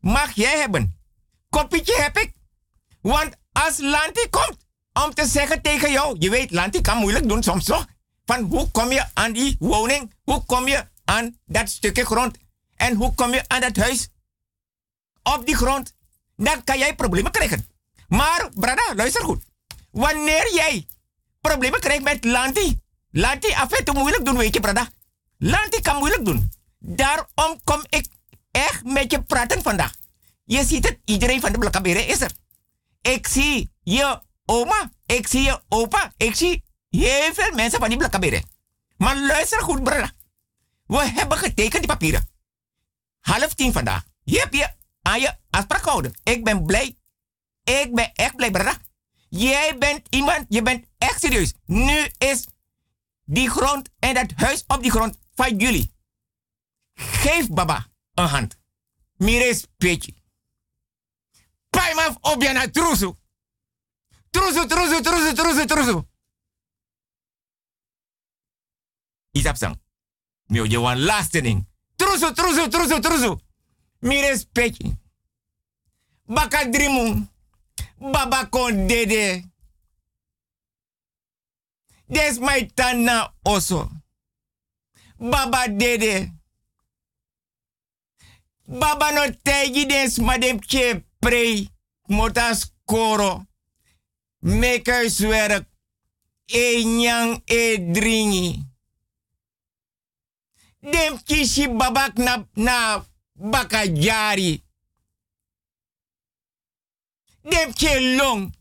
[0.00, 1.00] Mag jij hebben.
[1.48, 2.32] Kopietje heb ik.
[3.00, 4.56] Want als Lanti komt
[5.04, 6.16] om te zeggen tegen jou.
[6.18, 7.86] Je weet, Lanti kan moeilijk doen soms toch?
[8.24, 10.14] Van hoe kom je aan die woning?
[10.22, 12.36] Hoe kom je aan dat stukje grond?
[12.76, 14.08] En hoe kom je aan dat huis?
[15.22, 15.94] Op die grond.
[16.36, 17.68] Dan kan jij problemen krijgen.
[18.08, 19.44] Maar, brada, luister goed.
[19.90, 20.86] Wanneer jij
[21.40, 22.80] problemen krijgt met Lanti.
[23.10, 24.88] Lanti af en moeilijk doen, weet je, brada.
[25.38, 26.50] Lanti kan moeilijk doen.
[26.78, 28.06] Daarom kom ik
[28.50, 29.94] echt met je praten vandaag.
[30.44, 32.32] Je ziet het, iedereen van de Blakkabere is er.
[33.00, 37.98] Ik zie je oma, ik zie je opa, ik zie heel veel mensen van die
[37.98, 38.42] Blakkabere.
[38.96, 40.10] Maar luister goed, brada.
[40.86, 42.28] We hebben getekend die papieren.
[43.20, 44.04] Half tien vandaag.
[44.24, 44.68] Je hebt je
[45.02, 46.20] aan je afspraak gehouden.
[46.22, 46.96] Ik ben blij.
[47.64, 48.76] Ik ben echt blij, brada.
[49.28, 51.54] Jij bent iemand, je bent echt serieus.
[51.64, 52.46] Nu is
[53.24, 55.94] die grond en dat huis op die grond van jullie.
[56.94, 58.58] Geef baba een hand.
[59.16, 60.14] Mires petje.
[61.70, 63.12] Pai maf obiana trusu.
[64.30, 66.02] Trusu, trusu, trusu, trusu, trusu.
[69.30, 69.80] Isap sang.
[70.46, 71.68] Mio je wan laatste ding.
[71.96, 73.38] Trusu, trusu, trusu, trusu.
[73.98, 74.98] Mires petje.
[76.24, 76.68] Baka.
[78.00, 79.42] Baba kon dede.
[82.06, 83.90] Des my tana oso.
[85.18, 86.32] Baba dede.
[88.66, 91.68] Baba no tegi des madem che prei.
[92.06, 93.46] Motas koro.
[94.38, 95.66] Mekerswerk.
[96.46, 98.66] E nyang e dringi.
[100.80, 103.04] Dem kishi babak na, na
[103.34, 104.67] bakajari.
[107.42, 108.52] Dem ke long.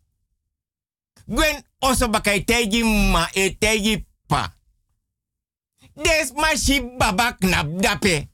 [1.26, 4.54] Gwen oso ma e tegi pa.
[5.94, 8.30] Des mashi babak na dape.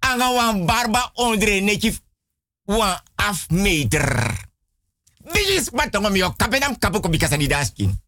[0.00, 2.00] Anga wan barba ondre netjif
[2.64, 4.34] wan afmeter.
[5.32, 6.76] Bigis matongom yo kapenam
[7.48, 8.00] daskin.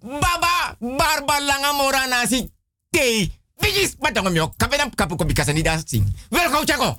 [0.00, 2.50] Baba barba langa mora nasi
[2.90, 6.06] te Bigis, matong myo, kapenam kapu ko bikasa ni das sing.
[6.30, 6.94] Welkom chako.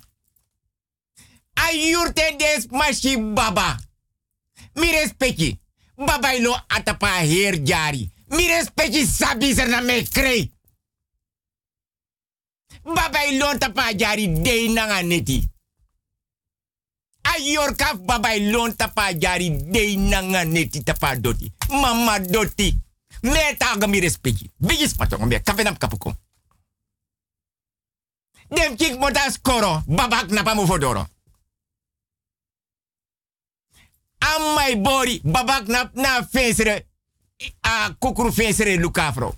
[1.68, 3.78] Ayurte des mashi baba.
[4.76, 5.60] Mi respecti.
[5.98, 8.10] Baba ilo atapa her jari.
[8.30, 10.04] Mi respecti sabi na me.
[12.84, 15.44] Baba ilo tapa jari de nanga neti.
[17.24, 21.52] Ayor kaf baba ilo tapa jari de nanga neti tapa doti.
[21.70, 22.74] Mama doti.
[23.22, 24.50] Meta aga mi respecti.
[24.58, 26.16] Bigis matong myo, kapenam kapuko.
[28.50, 30.56] Dem kik motas koro, babak napa
[34.20, 36.88] Amai bori, babak nap na fesere,
[37.62, 39.38] a kukuru fesere lukafro.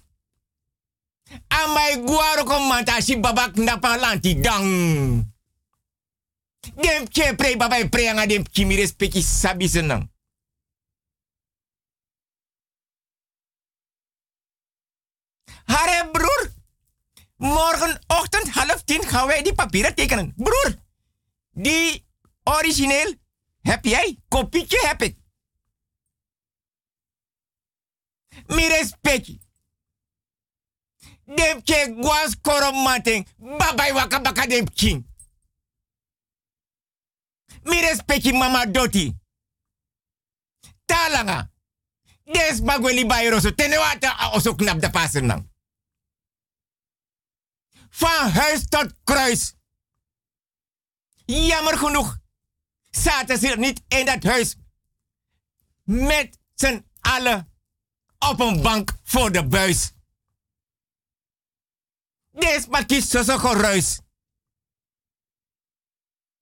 [1.48, 5.30] Amai guaro komanta si babak napa lanti dang.
[6.76, 10.10] Dem che pre babai pre anga dem kimi respecti sabi senang.
[15.66, 16.52] Hare broer,
[17.38, 20.34] morgenochtend half tien gaan wij die papieren tekenen.
[20.36, 20.76] Broer,
[21.52, 22.06] die
[22.44, 23.16] origineel
[23.62, 24.20] heb jij?
[24.28, 25.18] Kopietje heb ik.
[28.48, 29.42] Mi respecti.
[31.26, 32.36] Dem che guas.
[33.38, 35.10] Babai waka baka king.
[37.64, 39.18] Mi mama doti.
[40.86, 41.52] Talanga.
[42.24, 43.56] Des bagweli bayroso.
[43.56, 44.82] Tenewata oso knap
[45.22, 45.50] nang.
[47.90, 49.54] Van huis tot kruis.
[51.26, 52.21] Jammer genoeg
[52.92, 54.56] zaten ze niet in dat huis
[55.84, 57.54] met z'n allen
[58.18, 59.92] op een bank voor de buis.
[62.32, 64.00] Deze maar kiest zo'n geruis.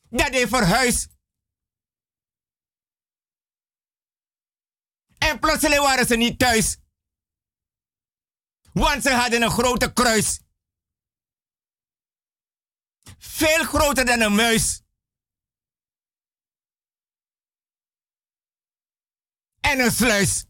[0.09, 1.07] Dat hij verhuis.
[5.17, 6.77] En plotseling waren ze niet thuis.
[8.73, 10.41] Want ze hadden een grote kruis.
[13.17, 14.81] Veel groter dan een muis.
[19.69, 20.48] En een sluis.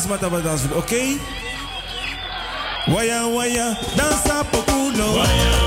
[0.00, 1.02] Alles maar dat we dansen, oké?
[2.86, 5.12] Waya waya, dansa populo.
[5.14, 5.59] Waya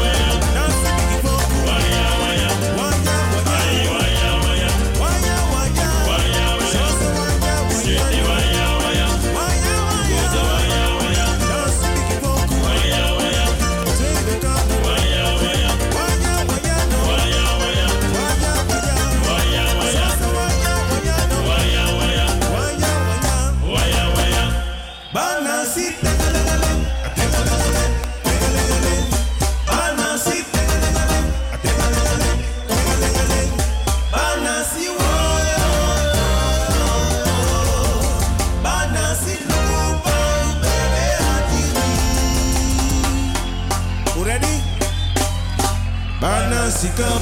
[46.84, 47.13] Mexico.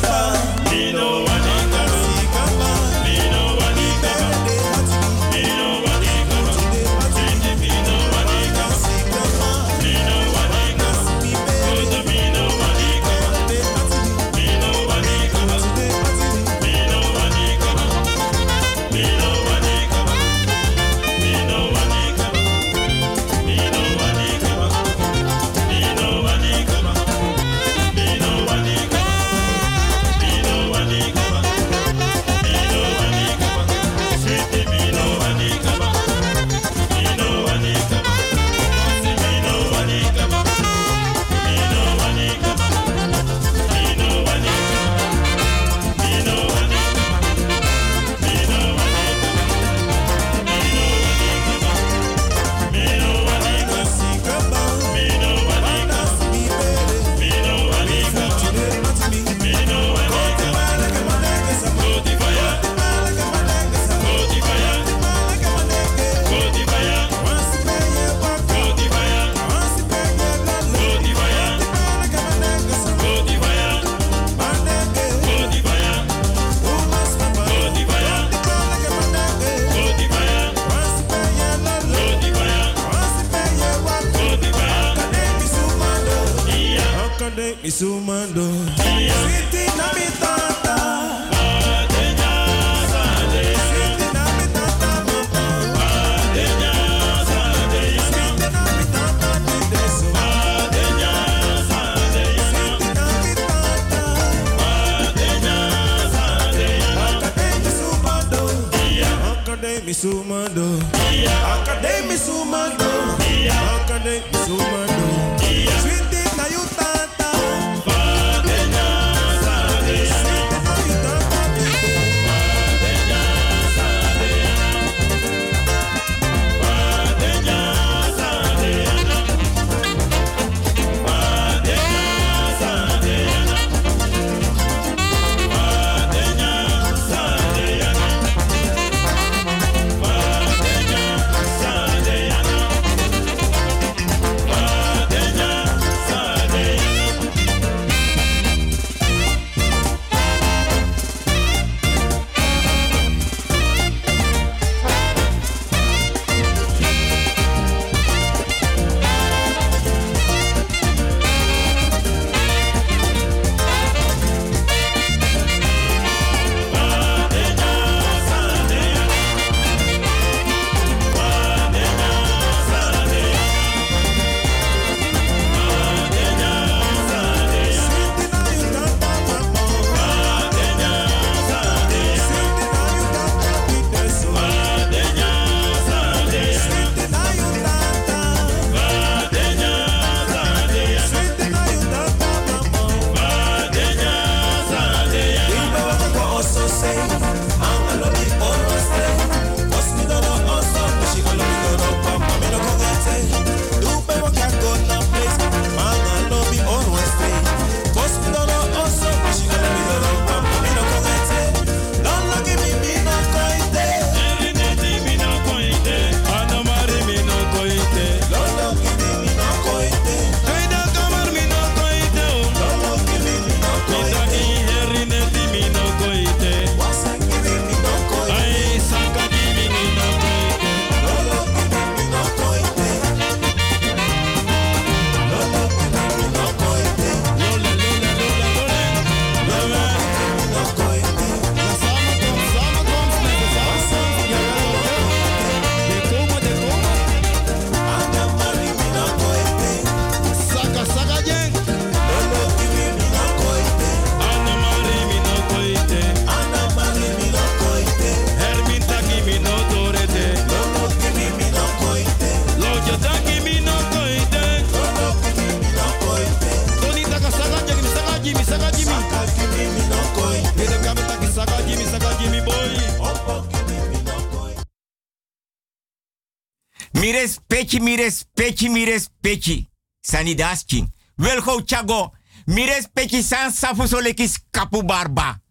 [280.22, 280.86] Sanidaski.
[281.16, 282.14] Wel go chago.
[282.46, 285.42] Mi respecti san safu so lekis kapu barba.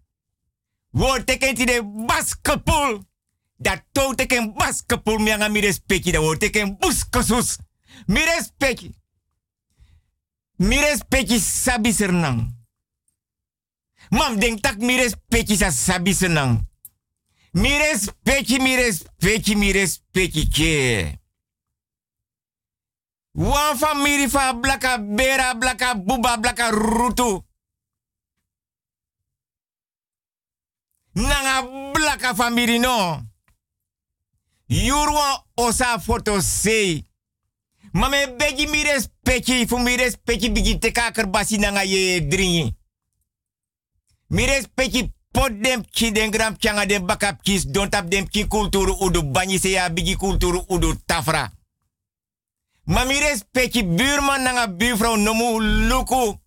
[0.90, 3.04] Woord tekent de baskepul.
[3.56, 6.10] Dat to teken baskepul mi anga mi respecti.
[6.10, 7.58] Dat woord teken buskasus.
[8.06, 8.94] Mi respecti.
[10.56, 12.58] Mi respecti sabi sernang.
[14.08, 16.68] Mam denk tak mi respecti sa sabi sernang.
[17.52, 21.19] Mi respecti, mi respecti, mi respecti ke.
[23.40, 27.44] Wan famiri fa blaka bera, blaka buba, blaka rutu.
[31.14, 31.62] Nanga
[31.92, 33.22] blaka famiri no.
[34.68, 37.04] Yurwa osa foto sei.
[37.92, 39.96] Mame beji mi respecti, fu mi
[40.26, 42.76] bigi te kaker basi nanga ye dringi.
[44.28, 48.46] Mi respecti pot dem ki den gram changa den bakap kis don tap dem ki
[48.46, 51.59] kulturu udu banyi se ya bigi kulturu udu tafra.
[52.90, 56.40] Ma mi respecti buurman nanga buurvrouw nomu luku.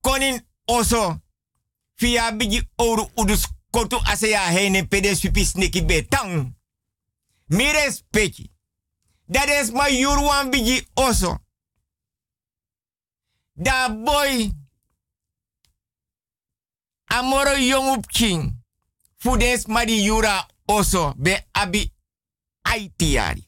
[0.00, 1.20] Konin oso.
[2.00, 6.54] Via bigi oru udus kotu aseya heine pede supis neki betang.
[7.46, 8.50] Mi respecti.
[9.26, 11.38] Dat is ma yurwan bigi oso.
[13.52, 14.50] Da boy.
[17.04, 18.62] Amoro yong king.
[19.16, 21.92] Fudens ma di yura oso be abi
[22.62, 23.47] aitiari.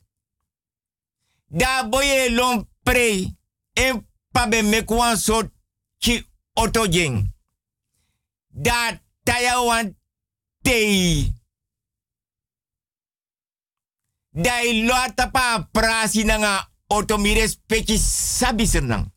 [1.50, 3.26] Da boye lon pre
[3.74, 5.42] en pabe mekwan so
[5.98, 6.22] ki
[6.54, 7.26] otojeng.
[8.48, 9.96] Da taya wan
[10.62, 11.34] tei.
[14.32, 19.10] Da ilo atapa prasi nanga otomires peki sabi senang.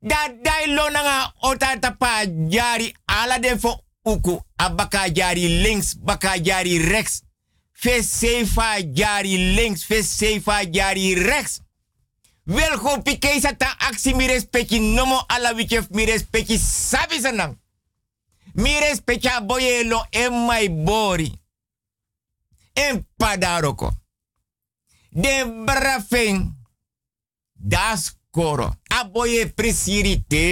[0.00, 6.38] Da dai lo nanga ota tapa jari ala den fo uku abaka jari links baka
[6.38, 7.22] jari rechts.
[7.78, 11.60] Fe sefa jari links, fe sefa jari rechts.
[12.42, 17.54] Wel go pike sa ta aksi mi respecti nomo ala wichef mi respecti sabi senang.
[18.58, 21.30] Mi respecta boyelo en my bori.
[22.72, 23.92] En padaroko.
[25.10, 26.50] De brafing.
[27.52, 28.74] Das koro.
[28.88, 30.42] Aboye presirite.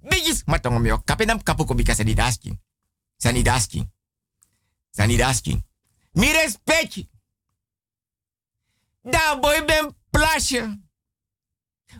[0.00, 1.00] Bijis matongo mio.
[1.04, 2.60] Kapenam kapuko bika sanidaskin.
[3.16, 3.95] Sanidaskin.
[4.96, 5.64] Sanidaskin.
[6.12, 7.08] Mi respecti.
[9.02, 10.62] Da boy ben plasje.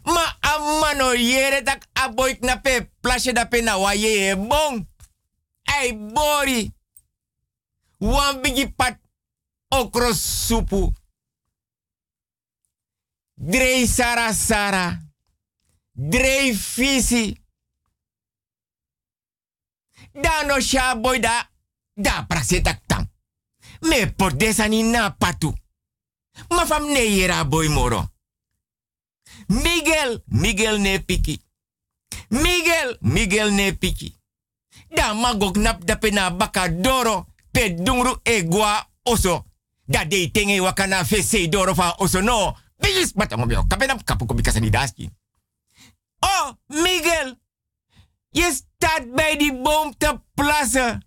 [0.04, 4.86] Ma amano yere tak aboy na pe plasje da pe na wa ye e bon.
[5.64, 6.72] Ay bori.
[7.98, 8.98] Wan bigi pat
[9.68, 10.92] okro supu.
[13.34, 15.00] Drei sara sara.
[15.92, 17.36] Drei fisi.
[20.12, 21.50] Da no sha boy da.
[21.94, 22.85] Da praxe tak tang.
[23.80, 25.52] Me pot desani na patu.
[26.48, 28.08] Ma fam ne yera boy moro.
[29.48, 31.40] Miguel, Miguel ne piki.
[32.28, 34.14] Miguel, Miguel ne piki.
[34.88, 39.44] Da magok nap da pena baka doro pe dungru egwa oso.
[39.84, 42.56] Da de tenge wakana fese doro fa oso no.
[42.78, 43.64] Bijis matangom yo.
[43.66, 45.10] Kapenam kapu kobi kasani daski.
[46.20, 47.38] Oh, Miguel.
[48.30, 51.06] Je staat bij die boom te plassen.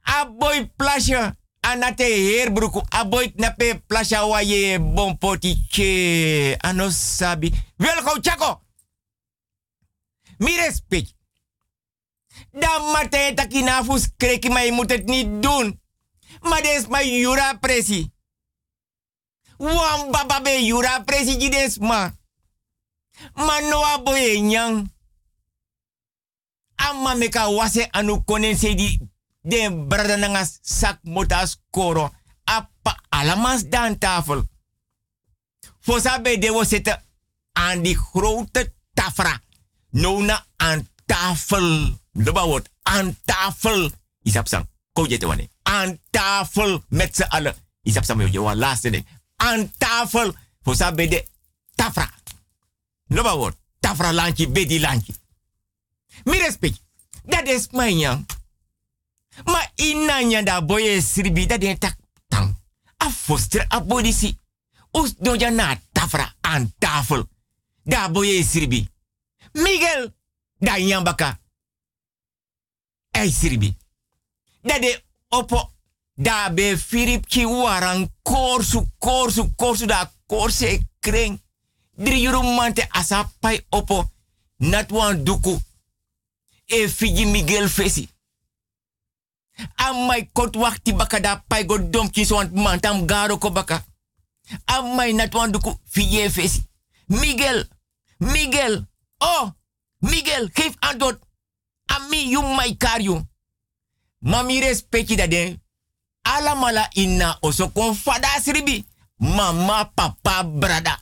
[0.00, 1.36] Aboy plasje.
[1.64, 2.82] Anate heerbroeku.
[2.88, 6.56] Aboy nape plasja wa je bom potiche.
[6.60, 7.52] Ano sabi.
[7.76, 8.60] Welkom, Chako.
[10.38, 11.14] Mi respect.
[12.52, 15.80] Dan Martijn Takinafus kreki, maar moet het niet doen.
[16.62, 18.10] Is mijn jura presi.
[19.56, 22.12] Wan baba be jura presi jides ma.
[23.34, 24.92] Ma noa boye nyang.
[26.74, 27.16] Amma
[27.56, 28.98] wase anu konen se di
[29.44, 32.10] den brada nanga sak motas koro.
[32.44, 34.44] Appa alamas dan tafel.
[35.80, 36.64] Fosa be de wo
[37.52, 39.40] aan die grote tafra.
[39.90, 41.98] Nona aan tafel.
[42.12, 42.68] Loba woord.
[42.82, 43.90] Aan tafel.
[44.22, 44.66] Isap sang.
[44.92, 45.48] Ko je te wane.
[45.62, 46.82] Aan tafel.
[46.88, 47.54] Met z'n allen.
[47.82, 48.32] Isap sang.
[48.32, 49.06] Je wa laatste ding.
[49.36, 50.34] Aan tafel.
[50.62, 51.26] Fosa de
[51.74, 52.10] tafra.
[53.06, 53.56] Loba woord.
[53.80, 54.48] Tafra landje.
[54.48, 55.14] Bedi landje.
[56.24, 56.82] Mi respect.
[57.24, 58.26] Dat is mijn yang.
[59.42, 61.96] Ma inanya da boye sribi da den tak
[62.28, 62.56] tang.
[62.96, 63.82] A foster a.
[64.90, 67.26] Us doja na tafra aan tafel.
[67.82, 68.88] Da boye sribi.
[69.52, 70.14] Miguel.
[70.58, 71.38] Da yang baka.
[73.10, 73.76] Ei sribi.
[74.62, 75.70] Da de opo.
[76.16, 80.80] Da be firip ki waran korsu korsu korsu da korse
[81.96, 84.10] euro mante asapai opo.
[84.56, 85.60] Nat wan duku.
[86.64, 88.13] E fiji Miguel fesi.
[89.76, 93.84] Amai kot wakti baka da pai go domki so want mantam garo ko baka.
[94.66, 96.62] Amai nat wan duku fiji fesi.
[97.08, 97.64] Miguel,
[98.20, 98.86] Miguel,
[99.20, 99.52] oh,
[100.00, 101.18] Miguel, geef antwoord.
[101.86, 103.22] Ami you mai karyo.
[104.20, 105.60] Mami respecti da den.
[106.24, 108.84] Ala mala inna oso kon fada sribi.
[109.18, 111.00] Mama, papa, brada.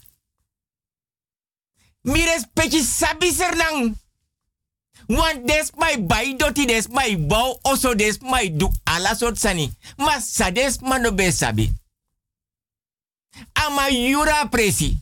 [2.05, 3.95] Mi respecti sabi sernang.
[5.13, 9.69] Want des my bai doti des my bau oso des my du ala sort sani.
[9.99, 11.71] Ma sa des mano be sabi.
[13.55, 14.97] Ama yura presi.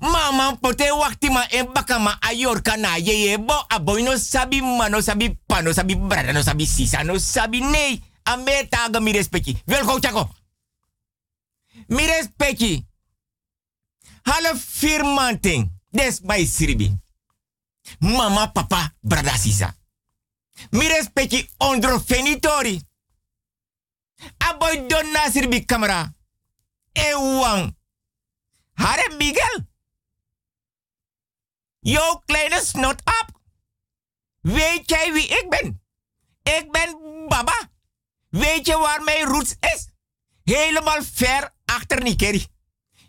[0.00, 4.60] Mama pote wakti ma e baka ma ayor kana ye ye bo aboy no sabi
[4.60, 8.00] mano sabi pano sabi brada no sabi sisa no sabi nee.
[8.26, 9.56] Ame taga mi respecti.
[9.66, 10.28] Welko chako.
[11.88, 12.84] Mi respecti.
[14.24, 15.70] Half firmanting.
[15.92, 16.92] Des my siribi.
[17.98, 19.76] Mama, papa, brada, sisa.
[20.70, 22.80] Mi respecti ondro fenitori.
[24.38, 26.12] Aboy don nasir bi camera.
[26.92, 27.76] Ewang.
[28.74, 29.66] Hare Miguel.
[31.80, 33.40] Yo kleine snot up.
[34.40, 35.82] Weet jij wie ik ben?
[36.42, 36.98] Ik ben
[37.28, 37.70] Baba.
[38.28, 39.88] Weet je waar mijn roots is?
[40.44, 42.46] Helemaal ver achter Nikeri.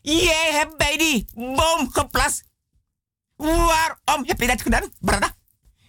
[0.02, 2.43] Jij hebt bij die boom geplast.
[3.36, 5.36] Waarom heb je dat gedaan, brada?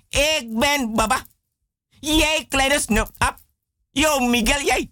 [0.09, 1.27] Ik ben Baba.
[2.01, 3.37] Jij kleine snup up.
[3.91, 4.91] Yo, Miguel, jij.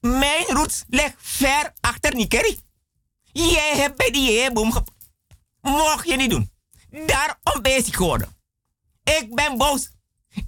[0.00, 2.60] Mijn roots ligt ver achter Nikeri.
[3.32, 4.88] Jij hebt bij die jeeboom gep...
[5.60, 6.50] Mocht je niet doen.
[6.90, 8.36] Daarom ben je ziek geworden.
[9.02, 9.90] Ik ben boos.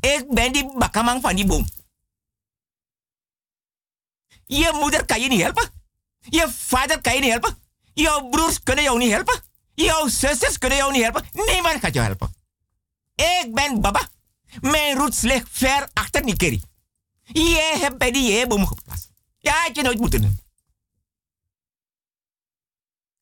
[0.00, 1.66] Ik ben die bakkamang van die boom.
[4.46, 5.70] Je moeder kan je niet helpen.
[6.18, 7.62] Je vader kan je niet helpen.
[7.94, 9.42] Jouw broers kunnen jou niet helpen.
[9.84, 11.24] Jouw zusters kunnen jou niet helpen.
[11.32, 12.34] Niemand gaat jou helpen.
[13.14, 14.08] Ik ben Baba.
[14.60, 16.62] Mijn roots ligt ver achter Nikeri.
[17.22, 19.10] Jij hebt bij die jeeboom geplaatst.
[19.38, 20.38] Ja, had je nooit moeten doen.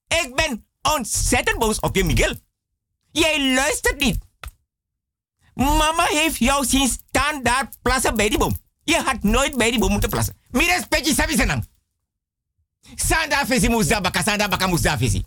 [0.07, 2.35] Ik ben ontzettend boos op je, Miguel.
[3.13, 4.19] Jij luistert niet.
[5.55, 8.57] Mama heeft jou zien staan daar plassen bij die boom.
[8.85, 10.37] Je had nooit bij die boom moeten plassen.
[10.51, 11.69] Mi respecti sabi senang.
[12.95, 15.25] Sanda fesi musda baka, sanda baka musda fesi.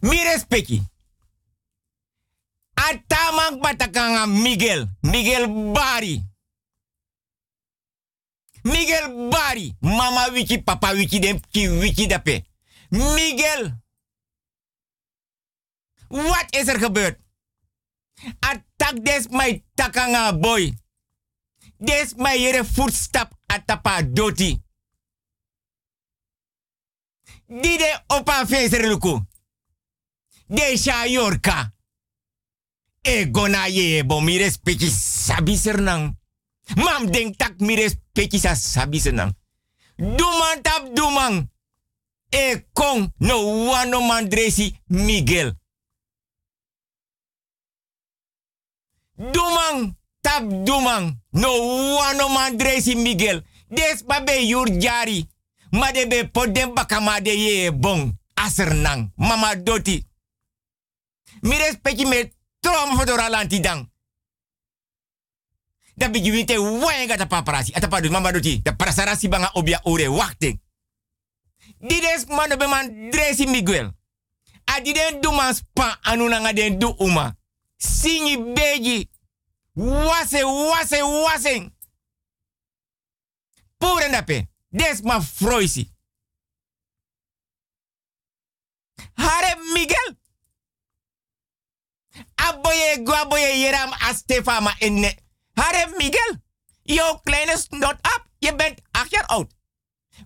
[0.00, 0.82] Mi respecti.
[2.74, 4.88] Atamang batakanga Miguel.
[5.02, 6.24] Miguel Bari.
[8.62, 9.76] Miguel Bari.
[9.80, 12.06] Mama wiki, papa wiki, dem ki wiki.
[12.90, 13.84] Miguel.
[16.08, 17.18] Wat is er gebeurd?
[18.38, 20.74] Attack des my takanga boy.
[21.78, 24.62] Des my yere voetstap atapa doti.
[27.46, 29.20] Dide opa feser luku.
[30.48, 31.72] Desha yorka.
[33.02, 36.16] E gona ye bo mi respecti sabi sernang.
[36.76, 39.00] Mam denk tak mi respecti sa sabi.
[39.96, 41.48] Duman tap dumang.
[42.30, 45.54] E kong no wano mandresi Miguel.
[49.16, 51.20] Dumang tap dumang.
[51.32, 51.48] No
[51.96, 53.44] wano mandresi Miguel.
[53.68, 55.28] Des babe yur jari.
[55.70, 55.90] Ma
[56.32, 58.12] podem baka ma de ye bon.
[58.34, 59.12] Asernang.
[59.16, 60.05] Mama doti.
[61.46, 63.88] Mi respecti me trom fodora lanti dang.
[65.94, 67.72] Da bigi wite wenga ta paparasi.
[67.72, 68.62] Ata padu mama doti.
[68.62, 70.60] Da prasarasi banga obia ore wakting.
[71.78, 73.94] Dides mano be man dresi Miguel.
[74.64, 77.36] A diden du man spa anunanga den du uma.
[77.76, 79.10] Singi beji.
[79.74, 81.70] Wase, wase, wase.
[83.78, 84.48] Pure dape.
[84.68, 85.92] Des ma froisi.
[89.14, 90.16] Hare Miguel.
[92.34, 95.16] Aboye guaboye yeram astefa ma enne.
[95.52, 96.42] Hare Miguel.
[96.82, 98.26] Jouw kleine snot up.
[98.38, 99.54] Je bent acht jaar oud.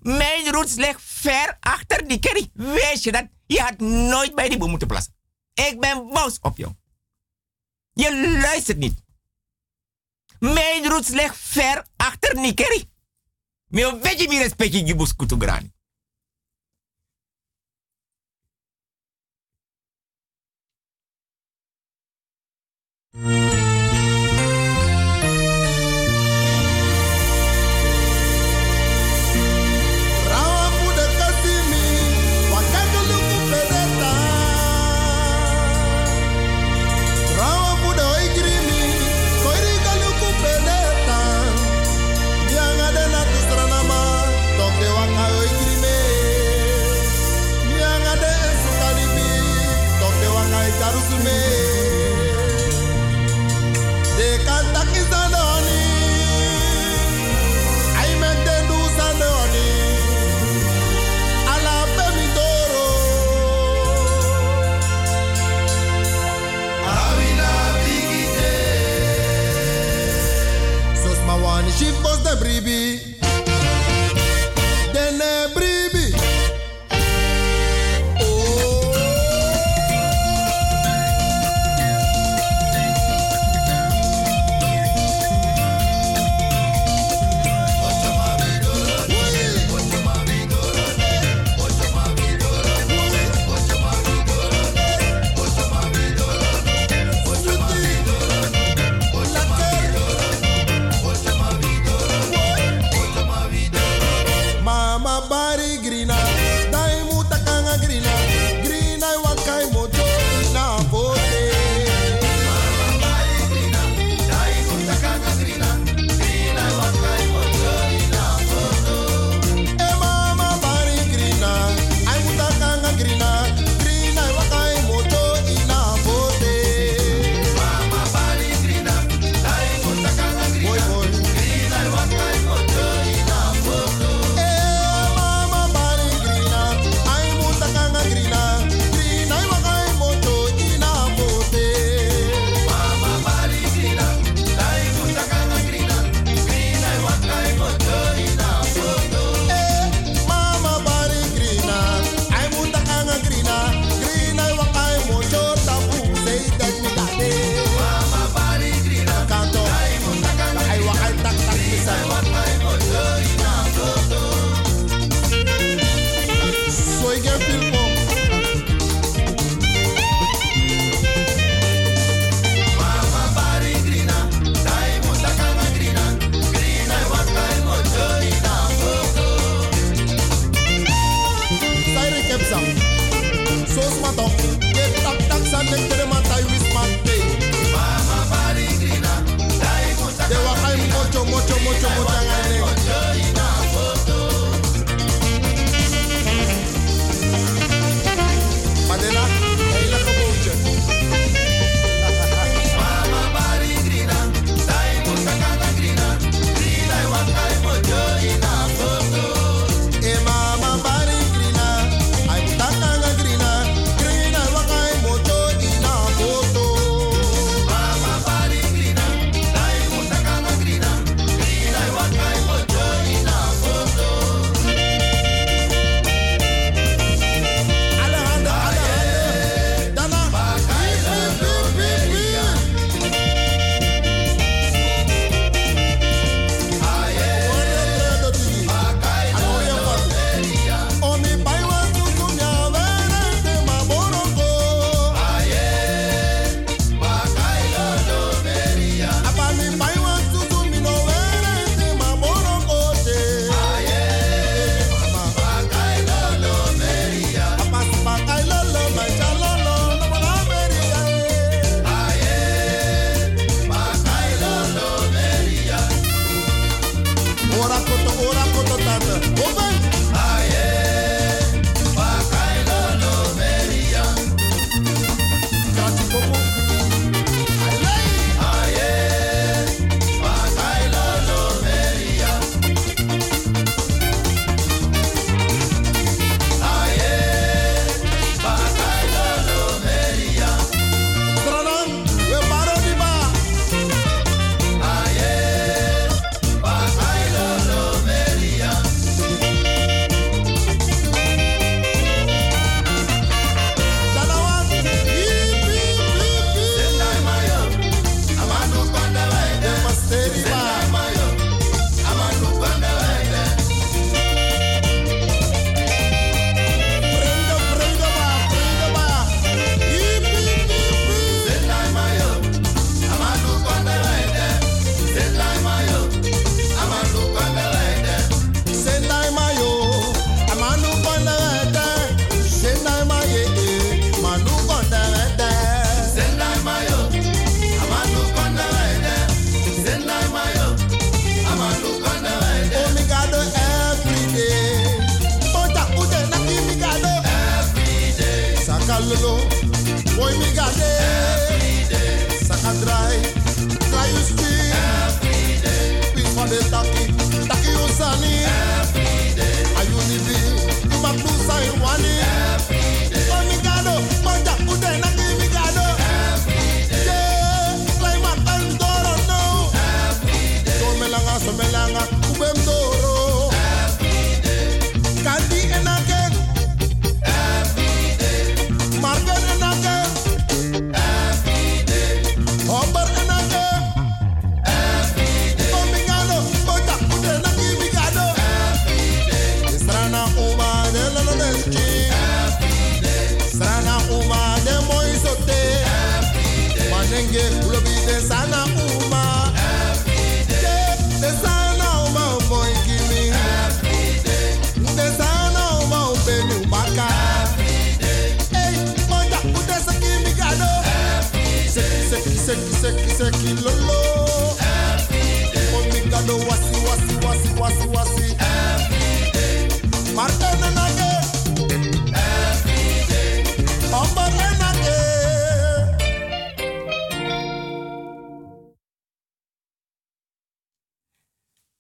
[0.01, 2.51] Mijn roots ligt ver achter die kerry.
[2.53, 3.27] Weet je dat?
[3.47, 5.15] Je had nooit bij die boom moeten plassen.
[5.55, 6.73] Ik ben boos op jou.
[7.93, 9.05] Je luistert niet.
[10.39, 12.91] Mijn roots ligt ver achter die kerry.
[13.67, 15.73] Maar weet je wie respect je bus kutugrani?
[23.13, 23.70] Música
[72.61, 73.10] Baby.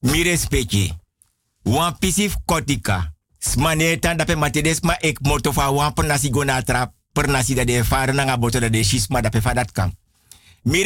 [0.00, 0.92] mi respecti.
[1.62, 3.12] Wan pisif kotika.
[3.38, 4.36] Smane tan dape
[5.00, 6.30] ek moto fa wan per nasi
[6.64, 6.92] trap.
[7.12, 7.26] Per
[7.64, 9.92] de fare nanga boto da de shisma dape fa dat kan.
[10.62, 10.82] Mi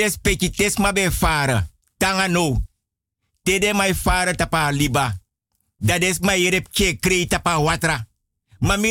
[0.51, 1.69] tesma be fara.
[1.99, 2.63] Tanga no.
[3.43, 3.95] Tede mai
[4.37, 5.23] tapa liba.
[5.79, 8.07] Dadesma is ma yerep tapa watra.
[8.59, 8.91] Ma mi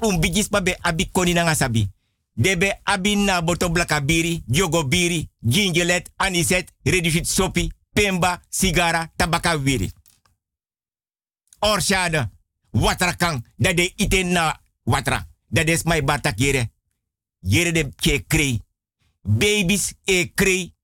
[0.00, 1.88] un bigis ma be abi koni nanga sabi.
[2.34, 9.92] Debe abi na boto blakabiri, jogobiri, gingelet, aniset, reducit sopi pemba, sigara, tabaka wiri.
[11.58, 12.30] Orshade,
[12.70, 15.28] watra kang, dat de iten na watra.
[15.50, 16.70] Dat is mijn batak jere.
[17.38, 18.62] Jere de ke kree.
[19.22, 20.74] Babies e kree.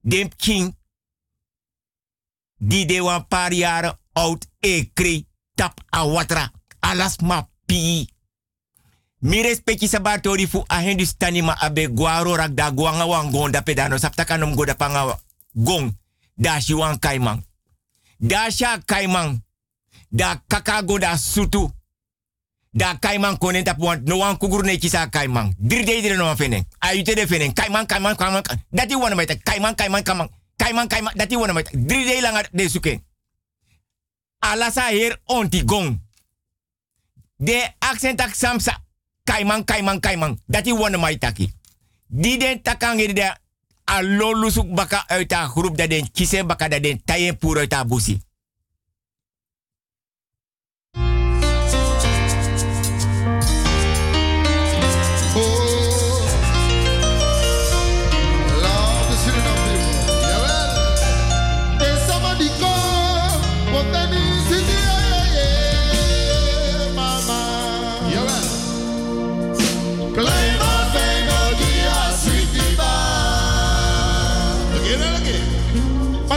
[0.00, 0.76] Dem king.
[2.58, 5.26] Die de pariar paar oud e kree.
[5.54, 6.52] Tap a watra.
[6.80, 8.08] Alas ma pi
[9.18, 13.98] Mi respecti sabatori fu a hindustani ma abe guaro rak da guanga wangon da pedano
[13.98, 15.18] saptakanom goda panga
[15.52, 15.96] gong.
[16.36, 17.44] Da shiwan kaiman.
[18.18, 19.42] Da sha kaiman.
[20.10, 21.70] Da kakago da sutu.
[22.72, 25.54] Da kaiman konen tapu want no wan kugur ne kisa kaiman.
[25.58, 26.64] Dirde dire no fenen.
[26.80, 27.52] Ayute ah, de fenen.
[27.52, 28.42] Kaiman kaiman kaiman.
[28.72, 29.24] dati i wanna.
[29.44, 30.28] Kaiman kaiman kaiman.
[30.56, 31.12] Kaiman kaiman.
[31.16, 31.70] dati i wanna maita.
[31.72, 33.00] Dirde langa de suke.
[34.40, 36.00] Alasa her ontigong.
[37.36, 38.82] De accent tak samsa.
[39.24, 40.38] Kaiman kaiman kaiman.
[40.46, 41.52] Dat i wanna maitaki.
[42.06, 43.36] Diden takang de
[43.84, 47.86] alolu suk baka uit haar groep dat den kise baka dat den pur uit haar.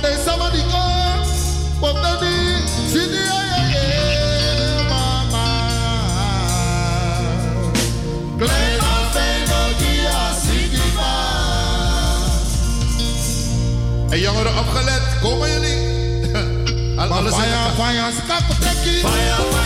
[0.01, 0.19] Maar er
[3.75, 5.49] air, mama.
[8.37, 10.01] Klein maar fijn, oh, die
[10.95, 11.15] ba.
[14.09, 15.79] En jongeren opgelet, komen jullie?
[16.97, 17.71] Al- Alles in elkaar.
[17.75, 18.11] fire.
[18.99, 19.56] Fire,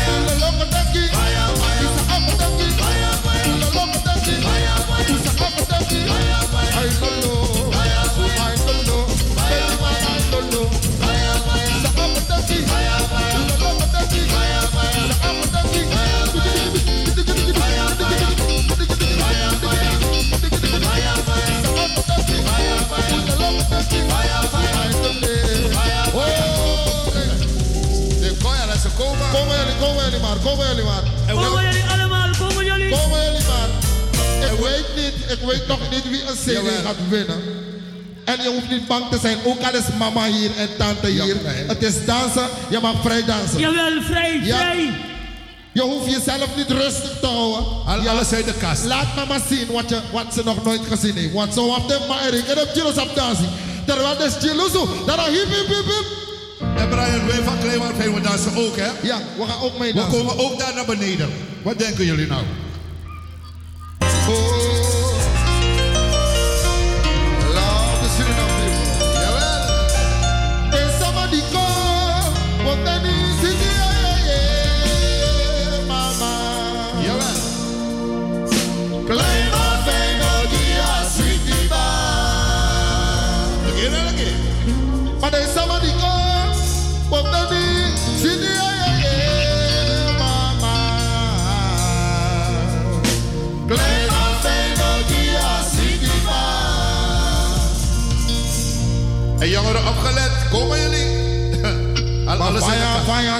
[30.52, 31.03] komen jullie maar,
[31.36, 32.90] komen jullie allemaal, komen jullie.
[32.90, 33.69] Komen jullie maar.
[34.52, 37.41] Ik weet niet, ik weet nog niet wie een CD gaat winnen.
[38.26, 41.36] En je hoeft niet bang te zijn, ook al is mama hier en tante hier.
[41.68, 43.60] Het is dansen, je mag vrij dansen.
[43.60, 44.57] Jawel, vrij, Ja.
[44.57, 44.94] vrij.
[45.73, 47.64] Je hoeft jezelf niet rustig te houden.
[47.86, 48.86] Al- alles uit de kast.
[48.86, 51.34] Laat mama zien wat, je, wat ze nog nooit gezien heeft.
[51.34, 53.49] Want zo op de maar Erik en op Jilos op dansen.
[53.86, 54.72] Terwijl de Jilos
[55.07, 56.06] er hip hip hip hip.
[56.61, 58.89] En Brian, wij van Kleeman Veen, we dansen ook, hè?
[59.01, 60.17] Ja, we gaan ook mee We dansen.
[60.19, 61.29] komen ook daar naar beneden.
[61.63, 62.43] Wat denken jullie nou?
[64.27, 64.90] Love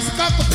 [0.10, 0.51] elkaar.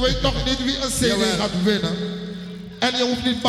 [0.00, 1.96] Weet nog niet wie een CD gaat winnen.
[2.78, 3.42] En je hoeft niet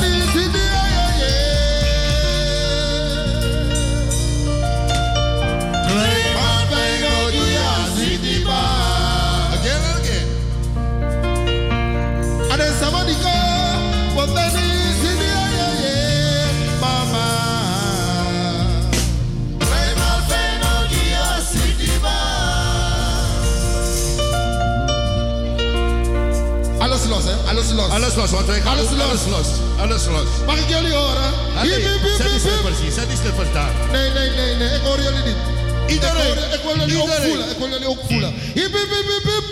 [28.02, 28.32] Alles los.
[28.32, 29.02] Want wij gaan Alles los.
[29.02, 29.48] alles los.
[29.80, 30.28] Alles los.
[30.45, 31.34] Mag ik jullie horen?
[31.61, 31.72] Hiep,
[32.18, 33.72] Zet die slippers hier, zet die slippers daar.
[33.91, 35.36] Nee, nee, nee, nee, ik hoor jullie niet.
[35.88, 36.38] Iedereen.
[36.53, 37.49] Ik, wil jullie ook voelen.
[37.49, 38.34] Ik wil jullie ook voelen.
[38.34, 39.48] Hiep, hiep, hiep, hiep, hiep.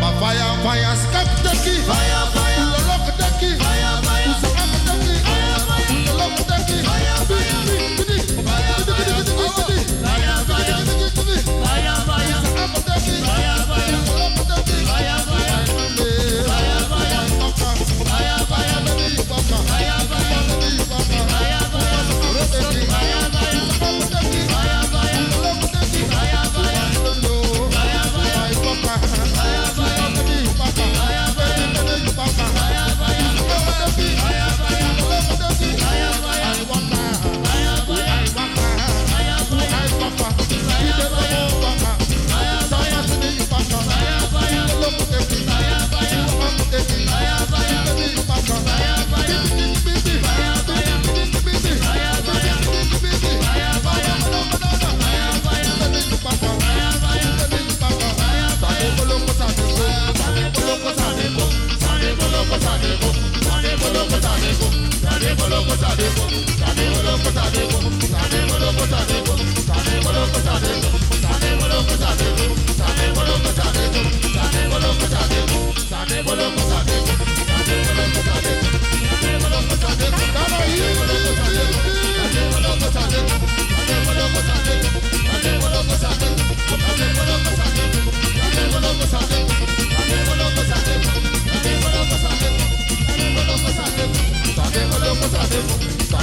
[0.00, 1.72] Maar fire, fire, skakdekkie.
[1.72, 2.51] Fire, fire.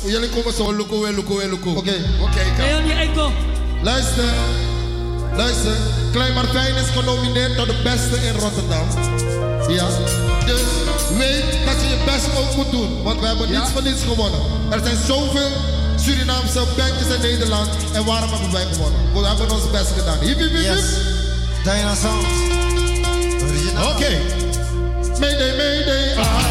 [0.05, 0.71] Jullie komen zo.
[0.71, 1.69] Luko, luko, luko.
[1.69, 2.41] Oké, oké.
[3.81, 4.33] Luister.
[5.35, 5.77] Luister.
[6.11, 8.87] Klein Martijn is genomineerd tot de beste in Rotterdam.
[9.67, 9.87] Ja.
[10.45, 10.61] Dus
[11.17, 13.03] weet dat je je best ook moet doen.
[13.03, 14.39] Want we hebben niets van niets gewonnen.
[14.69, 15.49] Er zijn zoveel
[15.95, 17.69] Surinaamse bandjes in Nederland.
[17.93, 18.99] En waarom hebben wij gewonnen?
[19.13, 20.19] We hebben ons best gedaan.
[20.19, 20.83] Hip, hip, hip, hip.
[21.63, 22.25] Diana Sound.
[23.89, 24.21] Oké.
[25.19, 26.44] Mayday, mayday, ah.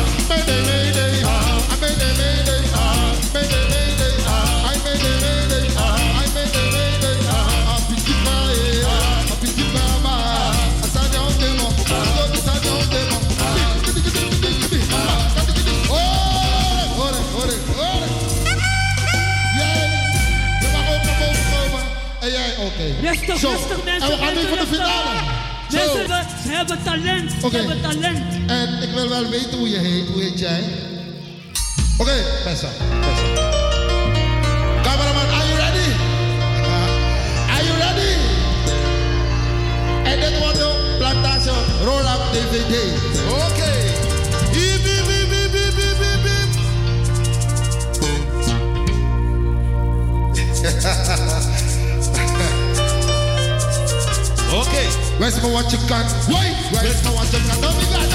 [23.01, 23.51] Rustig, Zo.
[23.51, 24.11] rustig mensen.
[24.11, 25.11] En we gaan nu voor de finale.
[25.71, 27.33] Mensen, hebben- ze hebben talent.
[27.43, 27.57] Oké.
[27.57, 28.23] hebben talent.
[28.47, 30.07] En ik wil wel weten hoe je heet.
[30.13, 30.63] Hoe heet jij?
[31.99, 32.13] Oké,
[32.45, 32.69] Bessa.
[33.01, 33.27] Bessa.
[34.83, 35.89] Cameraman, are you ready?
[37.55, 38.13] Are you ready?
[40.05, 41.51] En dit wordt de plantage
[41.85, 42.75] roll-up DVD.
[43.29, 43.73] Oké.
[44.53, 45.53] Hiep, hiep, hiep, hiep,
[55.25, 56.05] Where's my watch cat?
[56.29, 56.53] Why?
[56.69, 57.33] Where's my watch?
[57.33, 58.13] Don't be glad.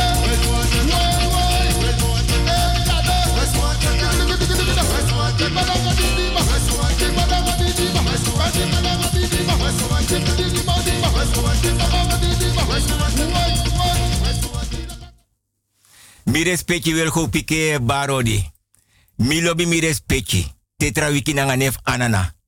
[16.26, 18.44] Mi respecti wel go pike barodi.
[19.16, 20.46] Mi lobby mi respecti.
[20.78, 22.39] Tetra wiki nanganef anana.